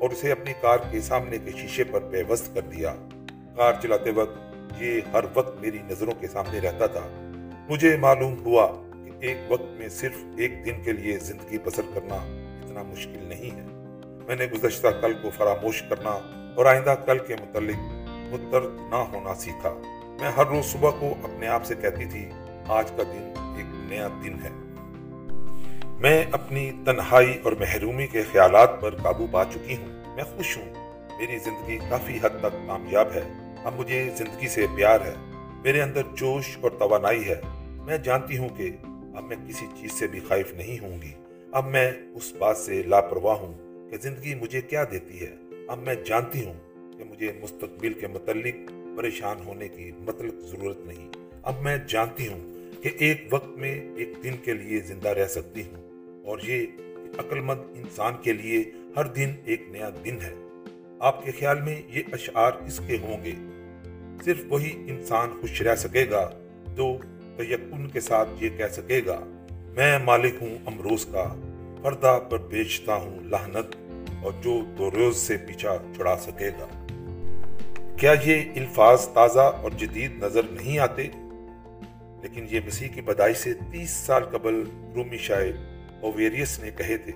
اور 0.00 0.10
اسے 0.10 0.32
اپنی 0.32 0.52
کار 0.60 0.78
کے 0.90 1.00
سامنے 1.00 1.38
کے 1.44 1.50
شیشے 1.50 1.84
پر 1.84 2.00
پیوست 2.00 2.54
کر 2.54 2.60
دیا۔ 2.60 2.94
کار 3.56 3.72
چلاتے 3.82 4.10
وقت 4.10 4.38
یہ 4.78 5.00
ہر 5.12 5.24
وقت 5.34 5.60
میری 5.60 5.78
نظروں 5.90 6.12
کے 6.20 6.26
سامنے 6.26 6.58
رہتا 6.60 6.86
تھا۔ 6.86 7.08
مجھے 7.68 7.96
معلوم 7.96 8.44
ہوا 8.44 8.91
ایک 9.22 9.36
وقت 9.48 9.70
میں 9.70 9.88
صرف 9.88 10.12
ایک 10.38 10.66
دن 10.66 10.82
کے 10.84 10.92
لیے 10.92 11.18
زندگی 11.18 11.58
بسر 11.58 11.82
کرنا 11.94 12.14
اتنا 12.64 12.82
مشکل 12.82 13.24
نہیں 13.24 13.56
ہے۔ 13.56 13.66
میں 14.26 14.36
نے 14.36 14.46
گزشتہ 14.46 14.86
کل 15.00 15.14
کو 15.22 15.30
فراموش 15.30 15.82
کرنا 15.82 16.10
اور 16.56 16.66
آئندہ 16.66 16.94
کل 17.06 17.18
کے 17.18 17.34
متعلق 17.34 17.76
مترد 18.32 18.74
نہ 18.90 18.94
ہونا 18.94 19.34
سیکھا۔ 19.34 19.74
میں 20.20 20.30
ہر 20.30 20.46
روز 20.46 20.64
صبح 20.64 20.90
کو 20.90 21.14
اپنے 21.22 21.48
آپ 21.48 21.64
سے 21.64 21.74
کہتی 21.74 22.04
تھی، 22.04 22.30
آج 22.68 22.90
کا 22.90 23.02
دن 23.02 23.32
ایک 23.56 23.66
نیا 23.74 24.08
دن 24.24 24.34
ہے۔ 24.44 24.50
میں 26.00 26.24
اپنی 26.32 26.70
تنہائی 26.84 27.40
اور 27.44 27.52
محرومی 27.52 28.06
کے 28.06 28.22
خیالات 28.22 28.80
پر 28.80 28.94
قابو 28.94 29.26
پا 29.30 29.44
چکی 29.44 29.76
ہوں۔ 29.76 30.16
میں 30.16 30.24
خوش 30.24 30.56
ہوں۔ 30.56 30.74
میری 31.20 31.38
زندگی 31.38 31.78
کافی 31.90 32.16
حد 32.16 32.40
تک 32.40 32.66
کامیاب 32.66 33.08
ہے۔ 33.14 33.22
اب 33.64 33.74
مجھے 33.76 34.10
زندگی 34.16 34.48
سے 34.48 34.66
پیار 34.76 35.00
ہے۔ 35.00 35.14
میرے 35.64 35.82
اندر 35.82 36.02
جوش 36.14 36.58
اور 36.60 36.70
توانائی 36.70 37.28
ہے۔ 37.28 37.40
میں 37.62 37.98
جانتی 37.98 38.38
ہوں 38.38 38.48
کہ 38.48 38.70
اب 39.14 39.24
میں 39.24 39.36
کسی 39.48 39.66
چیز 39.80 39.92
سے 39.92 40.06
بھی 40.06 40.20
خائف 40.28 40.54
نہیں 40.54 40.78
ہوں 40.82 41.02
گی۔ 41.02 41.12
اب 41.52 41.68
میں 41.68 41.92
اس 42.14 42.32
بات 42.38 42.56
سے 42.56 42.82
لاپرواہ 42.82 43.36
ہوں 43.36 43.54
کہ 43.90 43.96
زندگی 44.02 44.34
مجھے 44.34 44.60
کیا 44.60 44.84
دیتی 44.90 45.20
ہے۔ 45.20 45.36
اب 45.68 45.78
میں 45.78 45.94
جانتی 45.94 46.44
ہوں 46.44 46.54
کہ 46.98 47.04
مجھے 47.04 47.32
مستقبل 47.42 47.92
کے 47.92 48.06
متعلق 48.06 48.54
پریشان 48.96 49.36
ہونے 49.46 49.68
کی 49.68 49.90
مطلب 49.98 50.40
ضرورت 50.40 50.78
نہیں۔ 50.78 51.08
اب 51.42 51.54
میں 51.62 51.76
جانتی 51.88 52.28
ہوں 52.28 52.54
کہ 52.82 52.90
ایک 52.98 53.26
وقت 53.30 53.48
میں 53.48 53.80
ایک 53.96 54.08
دن 54.22 54.32
کے 54.44 54.52
لیے 54.52 54.80
زندہ 54.80 55.08
رہ 55.08 55.26
سکتی 55.26 55.62
ہوں۔ 55.62 55.82
اور 56.24 56.38
یہ 56.42 56.66
عقل 57.18 57.40
مند 57.40 57.60
انسان 57.74 58.12
کے 58.22 58.32
لیے 58.32 58.64
ہر 58.96 59.04
دن 59.04 59.32
ایک 59.44 59.62
نیا 59.68 59.90
دن 60.04 60.18
ہے۔ 60.22 60.34
آپ 61.00 61.24
کے 61.24 61.30
خیال 61.38 61.60
میں 61.60 61.82
یہ 61.88 62.02
اشعار 62.12 62.52
اس 62.52 62.80
کے 62.86 62.96
ہوں 63.02 63.24
گے؟ 63.24 63.32
صرف 64.24 64.36
وہی 64.48 64.70
انسان 64.74 65.30
خوش 65.40 65.62
رہ 65.62 65.74
سکے 65.74 66.10
گا 66.10 66.30
جو 66.76 66.96
تیقن 67.36 67.88
کے 67.88 68.00
ساتھ 68.00 68.28
یہ 68.40 68.48
کہہ 68.56 68.72
سکے 68.72 69.00
گا، 69.06 69.20
میں 69.50 69.98
مالک 69.98 70.34
ہوں 70.40 70.56
امروز 70.66 71.06
کا، 71.12 71.34
پردہ 71.82 72.18
پر 72.30 72.38
بیچتا 72.38 72.94
ہوں 72.94 73.20
لہنت، 73.20 73.76
اور 74.22 74.32
جو 74.42 74.60
دو 74.78 74.90
روز 74.90 75.16
سے 75.16 75.36
پیچھا 75.36 75.76
چھڑا 75.96 76.16
سکے 76.16 76.48
گا۔ 76.48 76.66
کیا 77.96 78.14
یہ 78.24 78.42
الفاظ 78.56 79.08
تازہ 79.08 79.40
اور 79.40 79.70
جدید 79.70 80.22
نظر 80.22 80.42
نہیں 80.50 80.78
آتے؟ 80.78 81.08
لیکن 82.22 82.46
یہ 82.50 82.60
مسیح 82.66 82.88
کی 82.88 83.00
بدائی 83.00 83.34
سے 83.34 83.54
تیس 83.54 83.90
سال 83.90 84.24
قبل 84.24 84.62
رومی 84.94 85.18
شاعر 85.18 85.52
اوویریس 86.00 86.58
نے 86.60 86.70
کہے 86.76 86.96
تھے، 86.96 87.12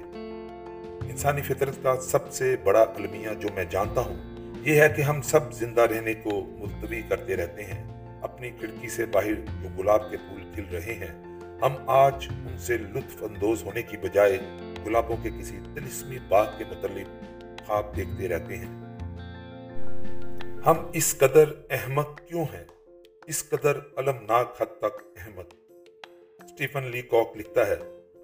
انسانی 1.10 1.42
فطرت 1.42 1.82
کا 1.82 1.96
سب 2.00 2.32
سے 2.32 2.56
بڑا 2.64 2.80
المیہ 2.80 3.34
جو 3.40 3.48
میں 3.54 3.64
جانتا 3.70 4.00
ہوں، 4.00 4.16
یہ 4.62 4.80
ہے 4.80 4.88
کہ 4.96 5.02
ہم 5.02 5.22
سب 5.22 5.52
زندہ 5.52 5.80
رہنے 5.80 6.14
کو 6.14 6.46
ملتوی 6.58 7.02
کرتے 7.08 7.36
رہتے 7.36 7.64
ہیں۔ 7.64 7.95
اپنی 8.22 8.50
کھڑکی 8.50 8.88
سے 8.88 9.06
باہر 9.06 9.34
جو 9.34 9.68
گلاب 9.78 10.10
کے 10.10 10.16
پھول 10.16 10.52
کھل 10.54 10.64
رہے 10.72 10.94
ہیں۔ 10.94 11.40
ہم 11.62 11.72
آج 11.86 12.26
ان 12.30 12.58
سے 12.58 12.76
لطف 12.76 13.22
اندوز 13.22 13.62
ہونے 13.62 13.82
کی 13.82 13.96
بجائے 13.96 14.38
گلابوں 14.86 15.16
کے 15.22 15.30
کسی 15.40 15.58
تلسمی 15.74 16.18
باغ 16.28 16.46
کے 16.58 16.64
متعلق 16.64 17.08
خواب 17.66 17.96
دیکھتے 17.96 18.28
رہتے 18.28 18.56
ہیں۔ 18.56 18.86
ہم 20.66 20.74
اس 20.92 21.18
قدر 21.18 21.44
احمق 21.70 22.20
کیوں 22.26 22.44
ہیں؟ 22.54 22.64
اس 23.26 23.48
قدر 23.48 23.78
المناک 23.96 24.62
حد 24.62 24.78
تک 24.78 25.02
احمد 25.16 25.52
سٹیفن 26.50 26.82
لی 26.82 27.02
کوک 27.02 27.36
لکھتا 27.36 27.66
ہے، 27.66 27.76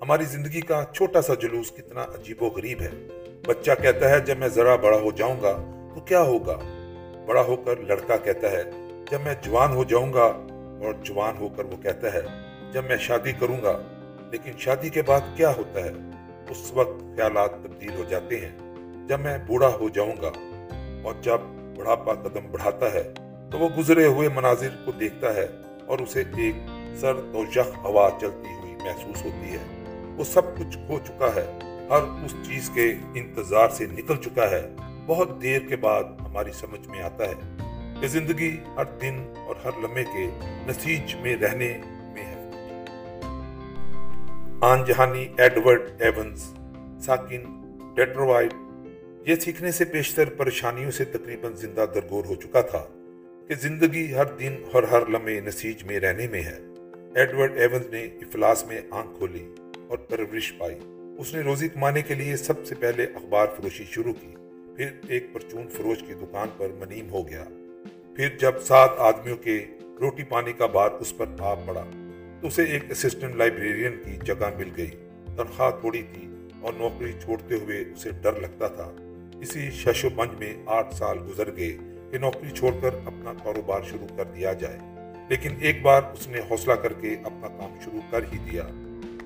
ہماری 0.03 0.25
زندگی 0.25 0.61
کا 0.61 0.85
چھوٹا 0.95 1.23
سا 1.23 1.35
جلوس 1.35 1.71
کتنا 1.71 2.03
عجیب 2.03 2.43
و 2.43 2.47
غریب 2.47 2.81
ہے۔ 2.81 2.91
بچہ 3.47 3.71
کہتا 3.83 4.11
ہے، 4.11 4.21
جب 4.21 4.39
میں 4.39 4.49
ذرا 4.49 4.77
بڑا 4.77 4.99
ہو 4.99 5.11
جاؤں 5.11 5.43
گا 5.43 5.53
تو 5.95 6.01
کیا 6.01 6.21
ہوگا؟ 6.21 6.59
بڑا 7.27 7.43
ہو 7.43 7.57
کر 7.57 7.77
لڑکا 7.77 8.17
کہتا 8.17 8.51
ہے 8.51 8.63
جب 9.13 9.21
میں 9.21 9.35
جوان 9.43 9.73
ہو 9.73 9.85
جاؤں 9.85 10.13
گا 10.13 10.25
اور 10.85 10.93
جوان 11.03 11.37
ہو 11.37 11.49
کر 11.49 11.65
وہ 11.65 11.83
کہتا 11.83 12.13
ہے، 12.13 12.21
جب 12.73 12.85
میں 12.85 12.97
شادی 12.97 13.33
کروں 13.33 13.63
گا، 13.63 13.83
لیکن 14.31 14.53
شادی 14.59 14.89
کے 14.89 15.03
بعد 15.03 15.21
کیا 15.37 15.57
ہوتا 15.57 15.81
ہے؟ 15.81 15.93
اس 16.51 16.73
وقت 16.75 17.01
خیالات 17.01 17.51
تبدیل 17.63 17.95
ہو 17.95 18.05
جاتے 18.09 18.37
ہیں۔ 18.37 18.59
جب 19.09 19.21
میں 19.21 19.39
بوڑھا 19.47 19.69
ہو 19.69 19.89
جاؤں 19.89 20.13
گا 20.23 20.31
اور 21.05 21.15
جب 21.23 21.39
بڑھاپا 21.77 22.15
قدم 22.15 22.47
بڑھاتا 22.51 22.93
ہے، 22.93 23.13
تو 23.51 23.59
وہ 23.59 23.69
گزرے 23.79 24.07
ہوئے 24.07 24.29
مناظر 24.29 24.69
کو 24.85 24.93
دیکھتا 24.93 25.35
ہے 25.35 25.47
اور 25.87 25.99
اسے 25.99 26.23
ایک 26.37 26.55
سرد 26.97 27.35
و 27.35 27.45
یخ 27.57 27.85
ہوا 27.85 28.11
چلتی 28.21 28.53
ہوئی 28.63 28.75
محسوس 28.75 29.25
ہوتی 29.25 29.53
ہے۔ 29.53 29.85
وہ 30.17 30.25
سب 30.25 30.59
کچھ 30.59 30.79
ہو 30.89 30.99
چکا 31.05 31.35
ہے۔ 31.35 31.59
ہر 31.91 32.25
اس 32.25 32.35
چیز 32.47 32.71
کے 32.75 32.95
انتظار 33.15 33.69
سے 33.69 33.87
نکل 33.87 34.17
چکا 34.17 34.51
ہے۔ 34.51 34.75
بہت 35.07 35.43
دیر 35.43 35.63
کے 35.69 35.77
بعد 35.77 36.05
ہماری 36.21 36.53
سمجھ 36.53 36.89
میں 36.89 37.03
آتا 37.03 37.25
ہے۔ 37.25 37.72
کہ 38.03 38.09
زندگی 38.09 38.57
ہر 38.77 38.85
دن 38.85 39.33
اور 39.37 39.57
ہر 39.65 39.71
لمحے 39.79 40.05
کے 40.05 40.29
نسیج 40.67 41.15
میں 41.15 41.37
رہنے 41.37 41.81
میں 42.13 42.25
ہے۔ 42.25 42.51
آن 44.61 44.85
جہانی 44.85 45.29
ایڈورڈ 45.39 45.81
ایونز، 45.99 46.43
ساکن، 47.05 47.43
ڈیٹروائٹ، 47.95 48.55
یہ 49.27 49.35
سیکھنے 49.35 49.73
سے 49.73 49.85
بیشتر 49.85 50.25
پریشانیوں 50.29 50.91
سے 50.91 51.05
تقریباً 51.05 51.55
زندہ 51.55 51.85
درگور 51.95 52.25
ہو 52.25 52.35
چکا 52.35 52.61
تھا 52.61 52.85
کہ 53.49 53.55
زندگی 53.55 54.15
ہر 54.15 54.25
دن 54.25 54.57
اور 54.73 54.83
ہر 54.83 55.07
لمحے 55.09 55.41
نسیج 55.41 55.85
میں 55.85 56.01
رہنے 56.01 56.27
میں 56.29 56.43
ہے۔ 56.43 56.59
ایڈورڈ 57.15 57.53
ایونز 57.57 57.87
نے 57.87 58.05
افلاس 58.05 58.67
میں 58.67 58.81
آنکھ 58.91 59.19
کھولی 59.19 59.55
اور 59.89 59.99
پرورش 59.99 60.53
پائی۔ 60.59 60.79
اس 61.19 61.35
نے 61.35 61.41
روزی 61.41 61.69
کمانے 61.69 62.03
کے 62.03 62.15
لیے 62.15 62.37
سب 62.37 62.67
سے 62.67 62.75
پہلے 62.75 63.07
اخبار 63.15 63.47
فروشی 63.57 63.85
شروع 63.91 64.13
کی، 64.13 64.35
پھر 64.77 64.87
ایک 65.09 65.33
پرچون 65.33 65.69
فروش 65.69 65.99
کی 66.07 66.15
دکان 66.15 66.49
پر 66.57 66.69
منیم 66.79 67.11
ہو 67.11 67.29
گیا۔ 67.29 67.45
پھر 68.17 68.29
جب 68.41 68.61
سات 68.61 68.91
آدمیوں 68.99 69.37
کے 69.37 69.65
روٹی 70.01 70.23
پانی 70.23 70.53
کا 70.53 70.67
بار 70.67 70.91
اس 70.91 71.17
پر 71.17 71.27
آ 71.39 71.55
پڑا، 71.55 71.85
تو 72.41 72.47
اسے 72.47 72.65
ایک 72.65 72.91
اسسٹنٹ 72.91 73.35
لائبریرین 73.35 74.03
کی 74.05 74.17
جگہ 74.25 74.51
مل 74.57 74.69
گئی۔ 74.77 74.91
تنخواہ 75.37 75.71
تھوڑی 75.71 76.03
تھی 76.03 76.29
اور 76.61 76.73
نوکری 76.73 77.13
چھوڑتے 77.13 77.55
ہوئے 77.55 77.81
اسے 77.81 78.11
ڈر 78.23 78.41
لگتا 78.41 78.69
تھا۔ 78.69 78.93
اسی 79.41 79.71
شش 79.71 80.05
و 80.05 80.09
پنج 80.17 80.29
میں 80.39 80.55
آٹھ 80.67 80.95
سال 80.95 81.19
گزر 81.29 81.57
گئے 81.57 81.77
کہ 82.11 82.19
نوکری 82.19 82.51
چھوڑ 82.51 82.73
کر 82.83 82.91
اپنا 83.05 83.33
کاروبار 83.45 83.81
شروع 83.91 84.17
کر 84.17 84.25
دیا 84.25 84.53
جائے۔ 84.53 84.79
لیکن 85.29 85.51
ایک 85.61 85.83
بار 85.83 86.03
اس 86.13 86.29
نے 86.29 86.41
حوصلہ 86.51 86.73
کر 86.73 86.93
کے 86.93 87.17
اپنا 87.25 87.49
کام 87.49 87.75
شروع 87.85 88.01
کر 88.11 88.21
ہی 88.33 88.39
دیا۔ 88.39 88.63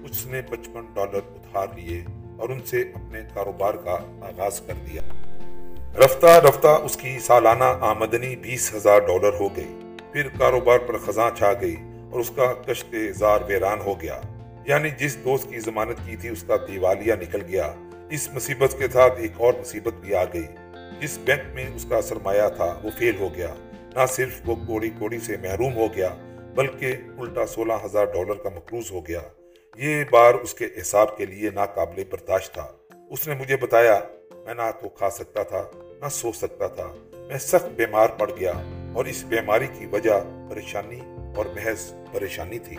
اس 0.05 0.27
نے 0.27 0.43
پچپن 0.43 0.85
ڈالر 0.95 1.21
ادھار 1.27 1.67
لیے 1.77 2.05
اور 2.37 2.49
ان 2.49 2.61
سے 2.61 2.83
اپنے 2.95 3.21
کاروبار 3.35 3.75
کا 3.75 3.99
آغاز 4.21 4.61
کر 4.61 4.75
دیا۔ 4.91 5.03
رفتہ 6.05 6.27
رفتہ 6.27 6.67
اس 6.67 6.97
کی 6.97 7.19
سالانہ 7.19 7.65
آمدنی 7.65 8.37
بیس 8.37 8.75
ہزار 8.75 8.99
ڈالر 8.99 9.33
ہو 9.41 9.57
گئی۔ 9.57 9.97
پھر 10.13 10.29
کاروبار 10.39 10.79
پر 10.79 10.99
خزاں 10.99 11.31
چھا 11.39 11.53
گئی 11.61 11.77
اور 12.13 12.21
اس 12.21 12.31
کا 12.37 12.53
کشت 12.53 12.95
زار 13.15 13.39
ویران 13.47 13.81
ہو 13.81 14.01
گیا۔ 14.01 14.21
یعنی 14.65 14.91
جس 14.91 15.17
دوست 15.25 15.51
کی 15.51 15.61
ضمانت 15.61 15.97
کی 16.07 16.17
تھی 16.17 16.29
اس 16.29 16.45
کا 16.47 16.57
دیوالیہ 16.57 17.15
نکل 17.15 17.43
گیا۔ 17.49 17.75
اس 18.11 18.29
مصیبت 18.33 18.75
کے 18.79 18.89
ساتھ 18.93 19.15
ایک 19.17 19.33
اور 19.37 19.53
مصیبت 19.61 19.93
بھی 19.93 20.15
آ 20.15 20.25
گئی۔ 20.25 20.47
جس 21.01 21.19
بینک 21.25 21.55
میں 21.55 21.67
اس 21.75 21.87
کا 21.89 22.03
سرمایہ 22.03 22.49
تھا 22.57 22.81
وہ 22.83 22.91
فیل 22.99 23.17
ہو 23.21 23.35
گیا۔ 23.35 23.55
نہ 23.97 24.07
صرف 24.09 24.33
وہ 24.47 24.55
کوڑی 24.67 24.91
کوڑی 24.99 25.19
سے 25.19 25.37
محروم 25.43 25.77
ہو 25.77 25.87
گیا، 25.97 26.09
بلکہ 26.55 26.97
الٹا 27.19 27.47
سولہ 27.47 27.73
ہزار 27.85 28.05
ڈالر 28.05 28.35
کا 28.35 28.49
مقروض 28.55 28.93
ہو 28.93 29.07
گیا۔ 29.07 29.21
یہ 29.77 30.05
بار 30.11 30.35
اس 30.35 30.55
کے 30.55 30.67
حساب 30.81 31.17
کے 31.17 31.27
لیے 31.27 31.51
ناقابل 31.51 32.03
برداشت 32.11 32.55
تھا۔ 32.55 32.67
اس 33.11 33.29
نے 33.29 33.35
مجھے 33.35 33.57
بتایا، 33.57 34.01
میں 34.45 34.55
نہ 34.55 34.63
تو 34.83 34.89
کھا 34.89 35.11
سکتا 35.11 35.43
تھا۔ 35.43 35.65
نہ 36.03 36.09
سو 36.09 36.33
سکتا 36.33 36.67
تھا۔ 36.67 36.93
میں 37.29 37.39
سخت 37.39 37.67
بیمار 37.77 38.09
پڑ 38.09 38.31
گیا 38.41 38.53
اور 38.93 39.05
اس 39.05 39.25
بیماری 39.25 39.67
کی 39.79 39.87
وجہ 39.87 40.25
پریشانی 40.51 41.01
اور 41.37 41.45
محض 41.47 41.93
پریشانی 42.13 42.59
تھی۔ 42.59 42.77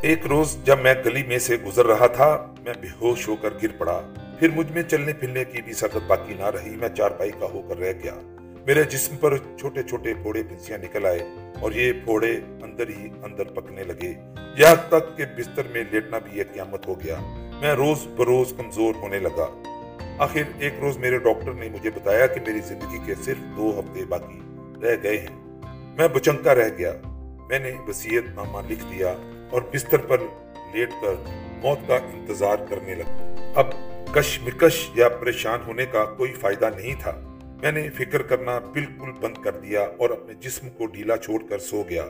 ایک 0.00 0.26
روز 0.26 0.56
جب 0.64 0.78
میں 0.78 0.94
گلی 1.04 1.22
میں 1.22 1.38
سے 1.38 1.56
گزر 1.56 1.86
رہا 1.86 2.06
تھا، 2.06 2.54
میں 2.64 2.72
بے 2.80 2.88
ہوش 3.00 3.28
ہو 3.28 3.36
کر 3.36 3.50
گر 3.62 3.76
پڑا۔ 3.78 4.00
پھر 4.38 4.48
مجھ 4.48 4.72
میں 4.72 4.82
چلنے 4.82 5.12
پھرنے 5.12 5.44
کی 5.44 5.62
بھی 5.62 5.72
سخت 5.72 5.96
باقی 6.06 6.34
نہ 6.34 6.44
رہی۔ 6.44 6.76
میں 6.76 6.88
چار 6.88 7.10
پائی 7.10 7.30
کا 7.30 7.46
ہو 7.46 7.62
کر 7.68 7.78
رہ 7.78 7.92
گیا۔ 8.02 8.14
میرے 8.66 8.84
جسم 8.84 9.16
پر 9.16 9.36
چھوٹے 9.36 9.82
چھوٹے 9.82 10.14
پھوڑے 10.14 10.42
پنسیاں 10.42 10.78
نکل 10.78 11.06
آئے 11.06 11.18
اور 11.60 11.72
یہ 11.72 11.92
پھوڑے 12.04 12.40
اندر 12.62 12.88
ہی 12.88 13.08
اندر 13.22 13.44
پکنے 13.44 13.84
لگے۔ 13.84 14.12
یہاں 14.56 14.88
تک 14.88 15.16
کہ 15.16 15.24
بستر 15.38 15.62
میں 15.70 15.84
لیٹنا 15.90 16.18
بھی 16.18 16.38
ایک 16.38 16.52
قیامت 16.54 16.86
ہو 16.86 17.00
گیا۔ 17.00 17.16
میں 17.60 17.74
روز 17.74 18.06
بروز 18.16 18.52
کمزور 18.56 18.94
ہونے 18.94 19.18
لگا۔ 19.18 19.62
آخر 20.18 20.42
ایک 20.58 20.72
روز 20.80 20.98
میرے 20.98 21.18
ڈاکٹر 21.18 21.52
نے 21.52 21.68
مجھے 21.68 21.90
بتایا 21.90 22.26
کہ 22.26 22.40
میری 22.46 22.60
زندگی 22.60 22.98
کے 23.06 23.14
صرف 23.22 23.56
دو 23.56 23.80
ہفتے 23.80 24.04
باقی 24.04 24.40
رہ 24.82 24.96
گئے 25.02 25.18
ہیں۔ 25.18 25.60
میں 25.96 26.08
بچنکا 26.08 26.54
رہ 26.54 26.68
گیا۔ 26.78 26.92
میں 27.48 27.58
نے 27.58 27.72
وسیعت 27.88 28.34
نامہ 28.34 28.58
لکھ 28.68 28.84
دیا 28.90 29.14
اور 29.50 29.62
بستر 29.74 29.98
پر 29.98 30.18
لیٹ 30.74 30.90
کر 30.90 31.12
موت 31.62 31.78
کا 31.88 31.94
انتظار 31.94 32.56
کرنے 32.68 32.94
لگا۔ 32.94 33.34
اب 33.54 33.66
کشمکش 34.14 34.90
یا 34.94 35.08
پریشان 35.08 35.58
ہونے 35.66 35.86
کا 35.86 36.04
کوئی 36.04 36.32
فائدہ 36.32 36.70
نہیں 36.76 36.94
تھا۔ 37.02 37.20
میں 37.62 37.72
نے 37.72 37.88
فکر 37.90 38.22
کرنا 38.22 38.58
بالکل 38.58 39.12
بند 39.20 39.44
کر 39.44 39.52
دیا 39.52 39.86
اور 39.96 40.10
اپنے 40.10 40.34
جسم 40.34 40.70
کو 40.70 40.86
ڈھیلا 40.86 41.16
چھوڑ 41.16 41.42
کر 41.48 41.58
سو 41.58 41.82
گیا۔ 41.88 42.04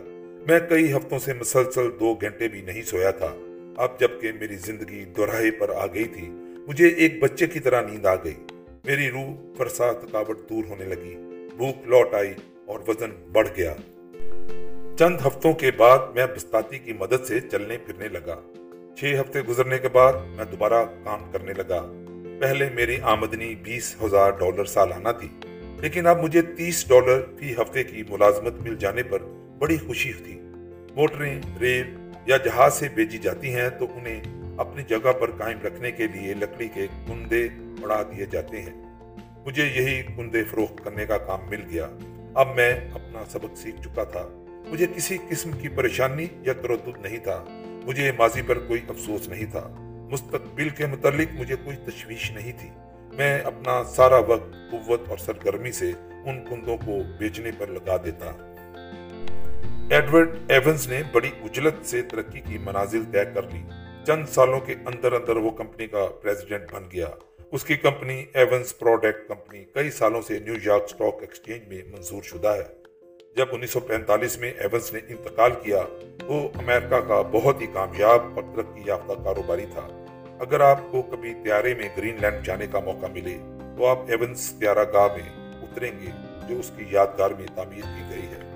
میں 0.49 0.61
کئی 0.69 0.93
ہفتوں 0.93 1.19
سے 1.19 1.35
مسلسل 1.35 1.91
دو 2.01 2.15
گھنٹے 2.15 2.49
بھی 2.49 2.61
نہیں 2.61 2.83
سویا 2.83 3.11
تھا۔ 3.11 3.35
اب 3.77 4.01
جبکہ 4.01 4.33
میری 4.41 4.57
زندگی 4.57 5.05
دوراہے 5.05 5.51
پر 5.51 5.71
آ 5.71 5.87
گئی 5.87 6.05
تھی 6.05 6.31
مجھے 6.67 6.89
ایک 6.89 7.23
بچے 7.23 7.47
کی 7.47 7.61
طرح 7.61 7.83
نیند 7.83 8.07
آ 8.07 8.15
گئی۔ 8.15 8.35
میری 8.85 9.11
روح 9.11 9.55
فرسا 9.59 9.93
تھکاوٹ 9.93 10.51
دور 10.51 10.65
ہونے 10.69 10.85
لگی۔ 10.85 11.15
بھوک 11.57 11.87
لوٹ 11.87 12.15
آئی 12.15 12.35
اور 12.67 12.81
وزن 12.89 13.11
بڑھ 13.33 13.49
گیا۔ 13.57 13.75
چند 14.99 15.17
ہفتوں 15.27 15.53
کے 15.53 15.71
بعد 15.71 15.99
میں 16.15 16.27
بستاتی 16.27 16.79
کی 16.79 16.93
مدد 16.93 17.27
سے 17.27 17.41
چلنے 17.41 17.77
پھرنے 17.79 18.09
لگا۔ 18.09 18.41
چھ 18.97 19.15
ہفتے 19.21 19.41
گزرنے 19.41 19.79
کے 19.79 19.89
بعد 19.89 20.13
میں 20.13 20.45
دوبارہ 20.45 20.85
کام 21.05 21.31
کرنے 21.33 21.53
لگا۔ 21.53 21.93
پہلے 22.41 22.69
میری 22.75 22.97
آمدنی 23.03 23.55
بیس 23.55 23.97
ہزار 24.03 24.31
ڈالر 24.31 24.65
سالانہ 24.65 25.09
تھی، 25.21 25.29
لیکن 25.81 26.07
اب 26.07 26.23
مجھے 26.23 26.43
تیس 26.43 26.89
ڈالر 26.89 27.21
فی 27.39 27.53
ہفتے 27.53 27.85
کی 27.85 28.03
ملازمت 28.09 28.55
مل 28.55 28.77
جانے 28.77 29.03
پر 29.03 29.19
بڑی 29.59 29.77
خوشی 29.87 30.13
تھی 30.13 30.41
موٹریں، 30.97 31.41
ریل 31.61 32.11
یا 32.27 32.37
جہاز 32.37 32.75
سے 32.75 32.89
بھیجی 32.95 33.19
جاتی 33.19 33.55
ہیں 33.55 33.69
تو 33.69 33.87
انہیں 33.95 34.23
اپنی 34.59 34.83
جگہ 34.83 35.13
پر 35.13 35.31
قائم 35.31 35.59
رکھنے 35.61 35.91
کے 35.91 36.07
لیے 36.07 36.35
لکڑی 36.35 36.69
کے 36.69 36.87
کندے 37.07 37.49
بڑھا 37.81 38.03
دیے 38.03 38.27
جاتے 38.27 38.63
ہیں۔ 38.63 38.87
مجھے 39.47 39.67
یہی 39.67 40.03
کندے 40.03 40.45
فروخت 40.45 40.85
کرنے 40.85 41.07
کا 41.07 41.19
کام 41.19 41.41
مل 41.49 41.61
گیا۔ 41.71 41.89
اب 42.35 42.49
میں 42.57 42.81
اپنا 42.95 43.25
سبق 43.29 43.57
سیکھ 43.57 43.83
چکا 43.83 44.05
تھا۔ 44.05 44.29
مجھے 44.67 44.87
کسی 44.97 45.19
قسم 45.29 45.51
کی 45.53 45.69
پریشانی 45.69 46.27
یا 46.43 46.53
تردد 46.53 46.99
نہیں 46.99 47.19
تھا۔ 47.19 47.45
مجھے 47.85 48.13
ماضی 48.13 48.43
پر 48.43 48.59
کوئی 48.59 48.81
افسوس 48.89 49.29
نہیں 49.29 49.47
تھا۔ 49.51 49.69
مستقبل 50.11 50.69
کے 50.69 50.87
متعلق 50.87 51.35
مجھے 51.35 51.57
کوئی 51.65 51.77
تشویش 51.77 52.31
نہیں 52.31 52.53
تھی۔ 52.59 52.69
میں 53.13 53.41
اپنا 53.41 53.85
سارا 53.85 54.19
وقت، 54.19 54.53
قوت 54.71 55.09
اور 55.09 55.19
سرگرمی 55.19 55.73
سے 55.73 55.93
ان 56.25 56.45
کندوں 56.45 56.77
کو 56.77 56.99
بیچنے 57.19 57.51
پر 57.59 57.67
لگا 57.67 57.97
دیتا۔ 57.97 58.55
ایڈورڈ 59.91 60.29
ایونز 60.49 60.89
نے 60.89 61.03
بڑی 61.13 61.31
اجلت 61.45 61.87
سے 61.87 62.03
ترقی 62.03 62.41
کی 62.41 62.59
منازل 62.59 63.03
طے 63.13 63.25
کر 63.35 63.43
لی۔ 63.43 63.63
چند 64.07 64.27
سالوں 64.27 64.61
کے 64.61 64.73
اندر 64.73 65.13
اندر 65.13 65.37
وہ 65.37 65.51
کمپنی 65.51 65.87
کا 65.87 66.07
پریزیڈنٹ 66.23 66.73
بن 66.73 66.83
گیا۔ 66.93 67.07
اس 67.53 67.65
کی 67.65 67.77
کمپنی 67.77 68.25
ایونز 68.35 68.79
پروڈکٹ 68.79 69.29
کمپنی 69.29 69.65
کئی 69.75 69.91
سالوں 69.91 70.23
سے 70.23 70.39
نیو 70.39 70.55
یارک 70.65 70.89
سٹاک 70.89 71.15
ایکسچینج 71.21 71.69
میں 71.69 71.79
منظور 71.87 72.23
شدہ 72.23 72.49
ہے۔ 72.49 72.65
جب 73.37 73.47
انیس 73.53 73.71
سو 73.71 73.81
پینتالیس 73.81 74.39
میں 74.39 74.53
ایونز 74.59 74.93
نے 74.93 75.01
انتقال 75.09 75.51
کیا، 75.63 75.83
وہ 76.23 76.49
امریکہ 76.55 77.01
کا 77.09 77.23
بہت 77.23 77.61
ہی 77.61 77.67
کامیاب 77.67 78.21
اور 78.35 78.43
ترقی 78.57 78.83
یافتہ 78.87 79.13
کاروباری 79.25 79.67
تھا۔ 79.73 80.05
اگر 80.41 80.61
آپ 80.61 80.81
کو 80.91 81.03
کبھی 81.03 81.35
تیارے 81.35 81.75
میں 81.75 81.89
گرین 81.97 82.17
لینڈ 82.21 82.47
جانے 82.47 82.67
کا 82.73 82.81
موقع 82.81 83.07
ملے، 83.07 83.39
تو 83.79 83.87
آپ 83.87 83.99
ایونز 84.09 84.53
تیارہ 84.61 84.85
گاہ 84.93 85.09
میں 85.17 85.57
اتریں 85.63 85.93
گے، 86.01 86.11
جو 86.49 86.59
اس 86.59 86.73
کی 86.77 86.85
یادگار 86.91 87.31
میں 87.31 87.47
تعمیر 87.55 87.83
کی 87.83 88.03
گئی 88.11 88.27
ہے۔ 88.27 88.47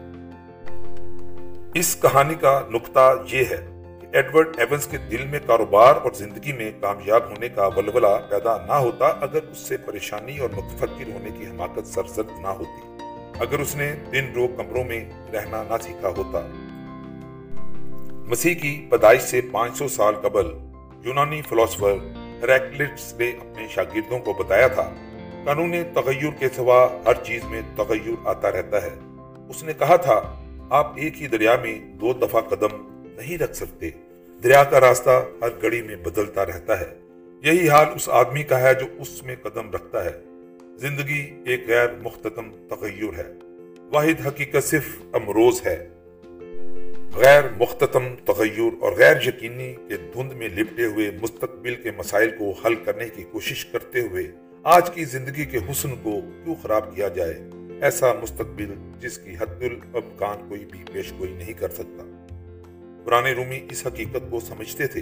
اس 1.75 1.97
کہانی 2.03 2.35
کا 2.35 2.67
نقطہ 2.71 3.25
یہ 3.31 3.45
ہے 3.51 3.70
ایڈورڈ 4.13 4.49
ایونز 4.59 4.87
کے 4.87 4.97
دل 4.97 5.25
میں 5.25 5.39
کاروبار 5.47 5.95
اور 5.95 6.13
زندگی 6.13 6.53
میں 6.53 6.71
کامیاب 6.81 7.31
ہونے 7.31 7.49
کا 7.49 7.67
ولولہ 7.67 8.07
پیدا 8.31 8.57
نہ 8.67 8.73
ہوتا 8.73 9.07
اگر 9.07 9.43
اس 9.43 9.59
سے 9.59 9.77
پریشانی 9.77 10.39
اور 10.39 10.49
متفکر 10.57 11.13
ہونے 11.13 11.31
کی 11.39 11.47
حماقت 11.47 11.87
سرزد 11.87 12.41
نہ 12.41 12.47
ہوتی۔ 12.47 13.05
اگر 13.41 13.59
اس 13.59 13.77
نے 13.77 13.93
دن 14.13 14.33
رو 14.35 14.49
کمروں 14.49 14.85
میں 14.85 15.05
رہنا 15.33 15.63
نہ 15.63 15.75
سیکھا 15.83 16.09
ہوتا۔ 16.09 16.41
مسیح 18.27 18.55
کی 18.55 18.87
پیدائش 18.91 19.23
سے 19.23 19.41
پانچ 19.53 19.79
سو 19.79 19.89
سال 19.89 20.15
قبل 20.15 20.47
یونانی 21.05 21.43
فلاسفر 21.43 21.93
ہیریکلٹس 22.43 23.15
نے 23.15 23.31
اپنے 23.31 23.67
شاگردوں 23.69 24.19
کو 24.19 24.33
بتایا 24.33 24.69
تھا، 24.69 24.91
قانون 25.45 25.75
تغیر 25.95 26.31
کے 26.39 26.49
سوا 26.49 26.87
ہر 27.07 27.25
چیز 27.25 27.45
میں 27.45 27.63
تغیر 27.77 28.11
آتا 28.25 28.53
رہتا 28.53 28.83
ہے۔ 28.83 28.99
اس 29.49 29.63
نے 29.63 29.73
کہا 29.73 29.97
تھا، 29.97 30.21
آپ 30.71 30.93
ایک 30.97 31.23
ہی 31.23 31.27
دریا 31.27 31.57
میں 31.63 31.79
دو 32.01 32.13
دفعہ 32.13 32.41
قدم 32.41 32.90
نہیں 33.21 33.39
رکھ 33.39 33.57
سکتے۔ 33.57 33.91
دریا 34.43 34.65
کا 34.65 34.81
راستہ 34.81 35.25
ہر 35.41 35.49
گھڑی 35.63 35.83
میں 35.83 35.97
بدلتا 35.97 36.47
رہتا 36.47 36.81
ہے۔ 36.81 36.87
یہی 37.43 37.69
حال 37.69 37.87
اس 37.95 38.09
آدمی 38.09 38.43
کا 38.43 38.61
ہے 38.61 38.75
جو 38.75 38.87
اس 38.99 39.23
میں 39.23 39.37
قدم 39.43 39.71
رکھتا 39.71 40.05
ہے۔ 40.05 40.11
زندگی 40.77 41.43
ایک 41.47 41.69
غیر 41.69 41.87
مختتم 42.03 42.67
تغیر 42.69 43.19
ہے۔ 43.19 43.33
واحد 43.93 44.27
حقیقت 44.27 44.65
صرف 44.65 45.03
امروز 45.13 45.67
ہے۔ 45.67 45.89
غیر 47.15 47.43
مختتم 47.59 48.15
تغیر 48.27 48.61
اور 48.81 48.93
غیر 48.93 49.17
یقینی 49.27 49.75
کے 49.89 49.97
دھند 49.97 50.33
میں 50.33 50.49
لپٹے 50.49 50.85
ہوئے 50.87 51.11
مستقبل 51.23 51.75
کے 51.75 51.91
مسائل 51.97 52.31
کو 52.39 52.53
حل 52.67 52.75
کرنے 52.75 53.09
کی 53.09 53.25
کوشش 53.33 53.65
کرتے 53.65 54.01
ہوئے 54.01 54.31
آج 54.63 54.91
کی 54.91 55.05
زندگی 55.05 55.45
کے 55.45 55.59
حسن 55.71 55.91
کو 56.03 56.21
کیوں 56.45 56.55
خراب 56.63 56.97
کیا 56.97 57.09
جائے؟ 57.09 57.41
ایسا 57.81 58.13
مستقبل 58.13 58.75
جس 59.01 59.19
کی 59.19 59.31
حد 59.41 59.63
الامکان 59.63 60.49
کوئی 60.49 60.65
بھی 60.65 60.79
پیش 60.93 61.13
گوئی 61.19 61.33
نہیں 61.33 61.53
کر 61.53 61.69
سکتا۔ 61.69 62.20
پرانے 63.05 63.33
رومی 63.33 63.67
اس 63.71 63.87
حقیقت 63.87 64.31
کو 64.31 64.41
سمجھتے 64.41 64.87
تھے۔ 64.87 65.01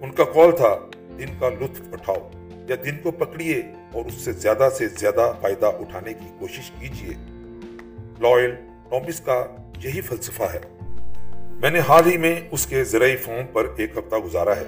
ان 0.00 0.10
کا 0.10 0.24
قول 0.24 0.56
تھا، 0.56 0.78
دن 1.18 1.26
کا 1.40 1.48
لطف 1.48 1.80
اٹھاؤ 1.92 2.30
یا 2.68 2.76
دن 2.84 2.98
کو 3.02 3.10
پکڑیے 3.10 3.62
اور 3.92 4.04
اس 4.04 4.14
سے 4.14 4.32
زیادہ 4.32 4.68
سے 4.78 4.88
زیادہ 4.88 5.32
فائدہ 5.40 5.66
اٹھانے 5.66 6.12
کی 6.12 6.28
کوشش 6.38 6.70
کیجیے۔ 6.80 7.14
لوئل 8.20 8.50
ٹومس 8.90 9.20
کا 9.20 9.46
یہی 9.84 10.00
فلسفہ 10.00 10.42
ہے۔ 10.42 10.60
میں 11.60 11.70
نے 11.70 11.80
حال 11.88 12.06
ہی 12.06 12.16
میں 12.16 12.40
اس 12.50 12.66
کے 12.66 12.84
زرعی 12.84 13.16
فارم 13.16 13.46
پر 13.52 13.66
ایک 13.76 13.98
ہفتہ 13.98 14.16
گزارا 14.16 14.56
ہے۔ 14.56 14.66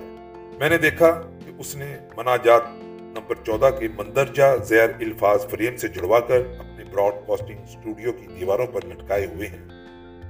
میں 0.59 0.69
نے 0.69 0.79
دیکھا 0.79 1.11
کہ 1.45 1.53
اس 1.59 1.77
نے 1.77 1.97
مناجات 2.17 2.63
نمبر 3.03 3.35
چودہ 3.47 3.71
کے 3.81 3.89
مندرجہ 3.97 4.65
زیر 4.65 4.89
الفاظ 5.01 5.47
فریم 5.47 5.77
سے 5.77 5.89
جڑوا 5.89 6.21
کر 6.21 6.41
اپنے 6.59 6.85
براڈ 6.85 7.13
کاسٹنگ 7.27 7.59
اسٹوڈیو 7.59 8.13
کی 8.13 8.27
دیواروں 8.41 8.67
پر 8.67 8.85
لٹکائے 8.85 9.27
ہوئے 9.27 9.49
ہیں۔ 9.49 9.82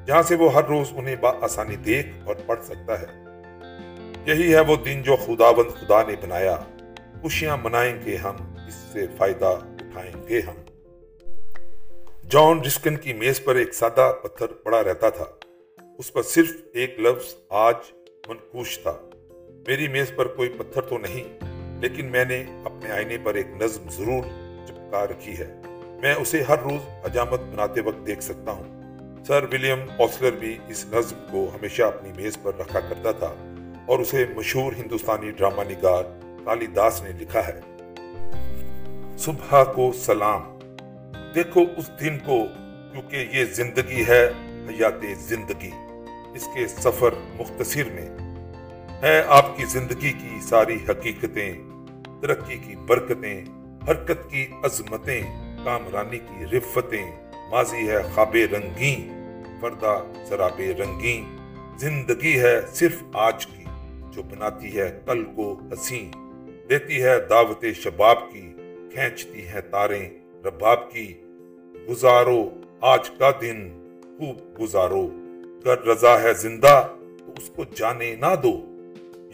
جہاں 0.07 0.23
سے 0.23 0.35
وہ 0.35 0.53
ہر 0.53 0.65
روز 0.65 0.93
انہیں 0.97 1.17
با 1.17 1.33
آسانی 1.41 1.77
دیکھ 1.77 2.09
اور 2.25 2.35
پڑھ 2.47 2.65
سکتا 2.65 3.01
ہے۔ 3.01 3.07
یہی 4.27 4.55
ہے 4.55 4.61
وہ 4.61 4.77
دن 4.77 5.03
جو 5.03 5.17
خداوند 5.17 5.71
خدا 5.71 6.03
نے 6.03 6.15
بنایا۔ 6.23 6.57
خوشیاں 7.23 7.57
منائیں 7.63 7.99
گے 8.07 8.17
ہم، 8.17 8.37
اس 8.69 8.75
سے 8.75 9.07
فائدہ 9.17 9.45
اٹھائیں 9.45 10.29
گے 10.29 10.41
ہم۔ 10.41 10.55
جان 12.31 12.61
رسکن 12.61 12.97
کی 12.97 13.13
میز 13.13 13.45
پر 13.45 13.55
ایک 13.55 13.75
سادہ 13.75 14.13
پتھر 14.23 14.47
پڑا 14.47 14.85
رہتا 14.85 15.11
تھا۔ 15.11 15.25
اس 15.99 16.13
پر 16.13 16.23
صرف 16.23 16.51
ایک 16.73 17.01
لفظ 17.01 17.35
آج 17.49 17.75
منکوش 18.29 18.79
تھا۔ 18.79 18.95
میری 19.69 19.89
میز 19.89 20.13
پر 20.17 20.27
کوئی 20.27 20.49
پتھر 20.49 20.83
تو 20.83 20.99
نہیں، 20.99 21.45
لیکن 21.81 22.07
میں 22.07 22.25
نے 22.25 22.45
اپنے 22.65 22.91
آئینے 22.91 23.19
پر 23.25 23.35
ایک 23.35 23.47
نظم 23.61 23.91
ضرور 23.91 24.23
چپکا 24.67 25.07
رکھی 25.07 25.39
ہے۔ 25.39 25.55
میں 26.03 26.15
اسے 26.15 26.43
ہر 26.43 26.59
روز 26.59 27.07
حجامت 27.07 27.41
بناتے 27.41 27.81
وقت 27.81 28.07
دیکھ 28.07 28.21
سکتا 28.21 28.53
ہوں۔ 28.53 28.72
سر 29.27 29.45
ولیم 29.53 29.79
اوسلر 29.99 30.31
بھی 30.31 30.59
اس 30.69 30.87
نظم 30.93 31.17
کو 31.31 31.51
ہمیشہ 31.55 31.83
اپنی 31.83 32.13
میز 32.17 32.39
پر 32.43 32.55
رکھا 32.59 32.81
کرتا 32.81 33.13
تھا 33.13 33.35
اور 33.87 33.99
اسے 33.99 34.27
مشہور 34.37 34.73
ہندوستانی 34.73 35.31
ڈرامہ 35.31 35.63
نگار 35.63 36.03
کالی 36.45 36.67
داس 36.67 37.03
نے 37.03 37.11
لکھا 37.11 37.41
ہے۔ 37.49 37.61
صبح 39.19 39.65
کو 39.65 39.93
سلام۔ 39.93 40.59
دیکھو 41.35 41.65
اس 41.77 41.91
دن 42.01 42.19
کو، 42.19 42.45
کیونکہ 42.93 43.29
یہ 43.33 43.45
زندگی 43.45 44.05
ہے، 44.09 44.27
حیات 44.69 45.19
زندگی۔ 45.19 45.71
اس 46.35 46.49
کے 46.55 46.67
سفر 46.67 47.15
مختصر 47.35 47.85
میں 47.93 48.09
ہے 49.03 49.23
آپ 49.27 49.57
کی 49.57 49.65
زندگی 49.65 50.13
کی 50.13 50.41
ساری 50.43 50.79
حقیقتیں، 50.89 51.55
ترقی 52.23 52.57
کی 52.57 52.77
برکتیں، 52.77 53.45
حرکت 53.89 54.31
کی 54.31 54.47
عظمتیں، 54.65 55.23
کامرانی 55.65 56.19
کی 56.19 56.57
رفتیں 56.57 57.22
ماضی 57.53 57.91
ہے 57.91 58.03
خواب 58.15 58.37
رنگین 58.53 59.13
فردہ 59.61 60.05
سراب 60.29 60.61
رنگین۔ 60.79 61.37
زندگی 61.77 62.41
ہے 62.41 62.61
صرف 62.75 63.03
آج 63.13 63.47
کی، 63.47 63.65
جو 64.13 64.23
بناتی 64.23 64.79
ہے 64.79 65.01
کل 65.07 65.25
کو 65.25 65.61
حسین۔ 65.73 66.11
دیتی 66.71 67.03
ہے 67.03 67.21
دعوت 67.31 67.65
شباب 67.77 68.33
کی، 68.33 68.53
کھینچتی 68.95 69.49
ہے 69.49 69.61
تاریں 69.61 70.11
رباب 70.45 70.93
کی۔ 70.93 71.23
گزارو 71.91 72.51
آج 72.81 73.11
کا 73.11 73.31
دن، 73.41 73.71
خوب 74.19 74.61
گزارو۔ 74.61 75.09
گر 75.67 75.83
رضا 75.83 76.23
ہے 76.23 76.33
زندہ، 76.33 76.87
تو 77.27 77.33
اس 77.39 77.51
کو 77.57 77.65
جانے 77.65 78.15
نہ 78.15 78.35
دو۔ 78.43 78.61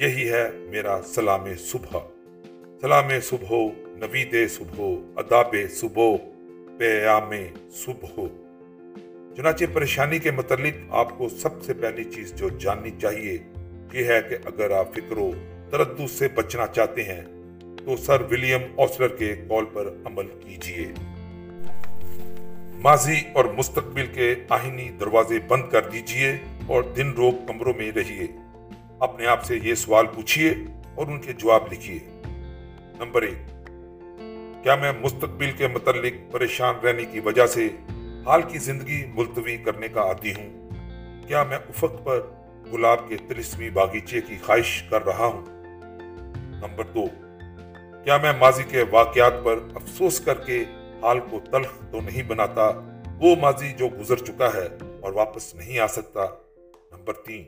یہی 0.01 0.31
ہے 0.31 0.51
میرا 0.55 1.01
سلام 1.05 1.47
صبح۔ 1.59 2.01
سلام 2.81 3.09
صبح 3.23 3.57
نوید 3.87 4.51
صبح 4.51 4.95
اداب 5.17 5.57
صبح 5.71 6.17
پیام 6.79 7.31
صبح۔ 7.71 8.21
چنانچہ 9.37 9.65
پریشانی 9.73 10.19
کے 10.19 10.31
متعلق 10.31 10.75
آپ 10.91 11.19
کو 11.19 11.29
سب 11.29 11.63
سے 11.63 11.75
پہلی 11.75 12.05
چیز 12.05 12.33
جو 12.35 12.49
جاننی 12.49 12.91
چاہیے، 13.03 13.39
یہ 13.93 14.05
ہے 14.05 14.21
کہ 14.29 14.37
اگر 14.45 14.71
آپ 14.71 14.95
فکر 14.95 15.17
و 15.17 15.31
تردد 15.71 16.11
سے 16.11 16.29
بچنا 16.29 16.67
چاہتے 16.67 17.03
ہیں، 17.03 17.23
تو 17.61 17.97
سر 17.97 18.21
ولیم 18.31 18.61
اوسلر 18.75 19.09
کے 19.09 19.35
کال 19.49 19.65
پر 19.73 19.89
عمل 20.05 20.27
کیجیے 20.27 20.87
ماضی 22.75 23.21
اور 23.33 23.45
مستقبل 23.45 24.07
کے 24.07 24.35
آہینی 24.49 24.91
دروازے 25.01 25.39
بند 25.49 25.63
کر 25.71 25.83
دیجیے 25.83 26.39
اور 26.67 26.83
دن 26.83 27.11
روک 27.11 27.35
کمروں 27.49 27.73
میں 27.77 27.93
رہیے۔ 27.93 28.27
اپنے 29.01 29.27
آپ 29.27 29.45
سے 29.45 29.59
یہ 29.63 29.75
سوال 29.75 30.07
پوچھئے 30.07 30.55
اور 30.95 31.07
ان 31.07 31.21
کے 31.21 31.33
جواب 31.33 31.73
لکھیے۔ 31.73 31.99
نمبر 32.99 33.23
ایک 33.23 33.58
کیا 34.69 34.77
میں 34.77 34.93
مستقبل 35.01 35.51
کے 35.53 35.69
متعلق 35.69 36.33
پریشان 36.33 36.75
رہنے 36.85 37.05
کی 37.05 37.21
وجہ 37.21 37.47
سے 37.47 37.69
حال 38.27 38.43
کی 38.43 38.59
زندگی 38.59 39.07
ملتوی 39.07 39.57
کرنے 39.57 39.89
کا 39.89 40.03
عادی 40.03 40.31
ہوں؟ 40.31 40.71
کیا 41.29 41.45
میں 41.45 41.57
افق 41.57 42.05
پر 42.05 42.21
گلاب 42.73 42.99
کے 43.09 43.17
تلسمی 43.29 43.71
باغیچے 43.71 44.21
کی 44.21 44.37
خواہش 44.47 44.83
کر 44.91 45.07
رہا 45.07 45.27
ہوں؟ 45.27 45.47
نمبر 46.61 46.85
دو، 46.85 47.07
کیا 48.05 48.17
میں 48.17 48.33
ماضی 48.39 48.63
کے 48.69 48.85
واقعات 48.91 49.33
پر 49.45 49.59
افسوس 49.75 50.21
کر 50.21 50.35
کے 50.35 50.65
حال 51.03 51.21
کو 51.31 51.41
تلخ 51.53 51.93
تو 51.93 52.01
نہیں 52.01 52.23
بناتا؟ 52.23 52.71
وہ 53.21 53.37
ماضی 53.41 53.73
جو 53.73 53.89
گزر 54.01 54.17
چکا 54.17 54.51
ہے 54.55 54.69
اور 55.01 55.13
واپس 55.13 55.55
نہیں 55.55 55.79
آ 55.79 55.87
سکتا۔ 55.87 56.27
نمبر 56.93 57.13
تین، 57.13 57.45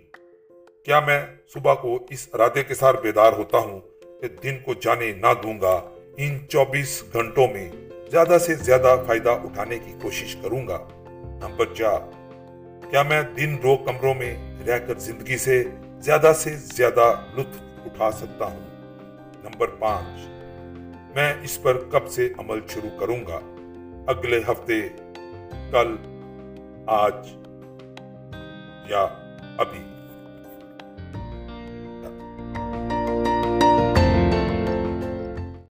کیا 0.84 1.00
میں 1.00 1.26
صبح 1.54 1.74
کو 1.74 2.06
اس 2.10 2.28
ارادے 2.34 2.62
کے 2.62 2.74
ساتھ 2.74 3.02
بیدار 3.02 3.32
ہوتا 3.32 3.58
ہوں 3.58 3.80
کہ 4.20 4.28
دن 4.42 4.58
کو 4.64 4.74
جانے 4.74 5.12
نہ 5.12 5.32
دوں 5.42 5.60
گا؟ 5.60 5.80
ان 6.16 6.38
چوبیس 6.48 7.04
گھنٹوں 7.12 7.48
میں 7.48 7.70
زیادہ 8.10 8.36
سے 8.40 8.54
زیادہ 8.54 8.96
فائدہ 9.06 9.30
اٹھانے 9.30 9.78
کی 9.78 9.92
کوشش 10.02 10.36
کروں 10.42 10.68
گا۔ 10.68 10.78
نمبر 11.40 11.66
چار، 11.74 12.00
کیا 12.90 13.02
میں 13.02 13.22
دن 13.22 13.56
رو 13.62 13.76
کمروں 13.76 14.14
میں 14.14 14.58
رہ 14.66 14.78
کر 14.78 14.98
زندگی 14.98 15.36
سے 15.36 15.64
زیادہ 15.98 16.32
سے 16.36 16.56
زیادہ 16.56 17.14
لطف 17.36 17.60
اٹھا 17.86 18.10
سکتا 18.10 18.44
ہوں؟ 18.44 18.66
نمبر 19.44 19.66
پانچ، 19.66 20.20
میں 21.14 21.34
اس 21.42 21.62
پر 21.62 21.78
کب 21.90 22.08
سے 22.08 22.28
عمل 22.38 22.60
شروع 22.68 22.98
کروں 22.98 23.20
گا؟ 23.28 23.40
اگلے 24.06 24.40
ہفتے، 24.48 24.80
کل، 25.70 25.96
آج 26.86 27.28
یا 28.88 29.06
ابھی؟ 29.58 29.89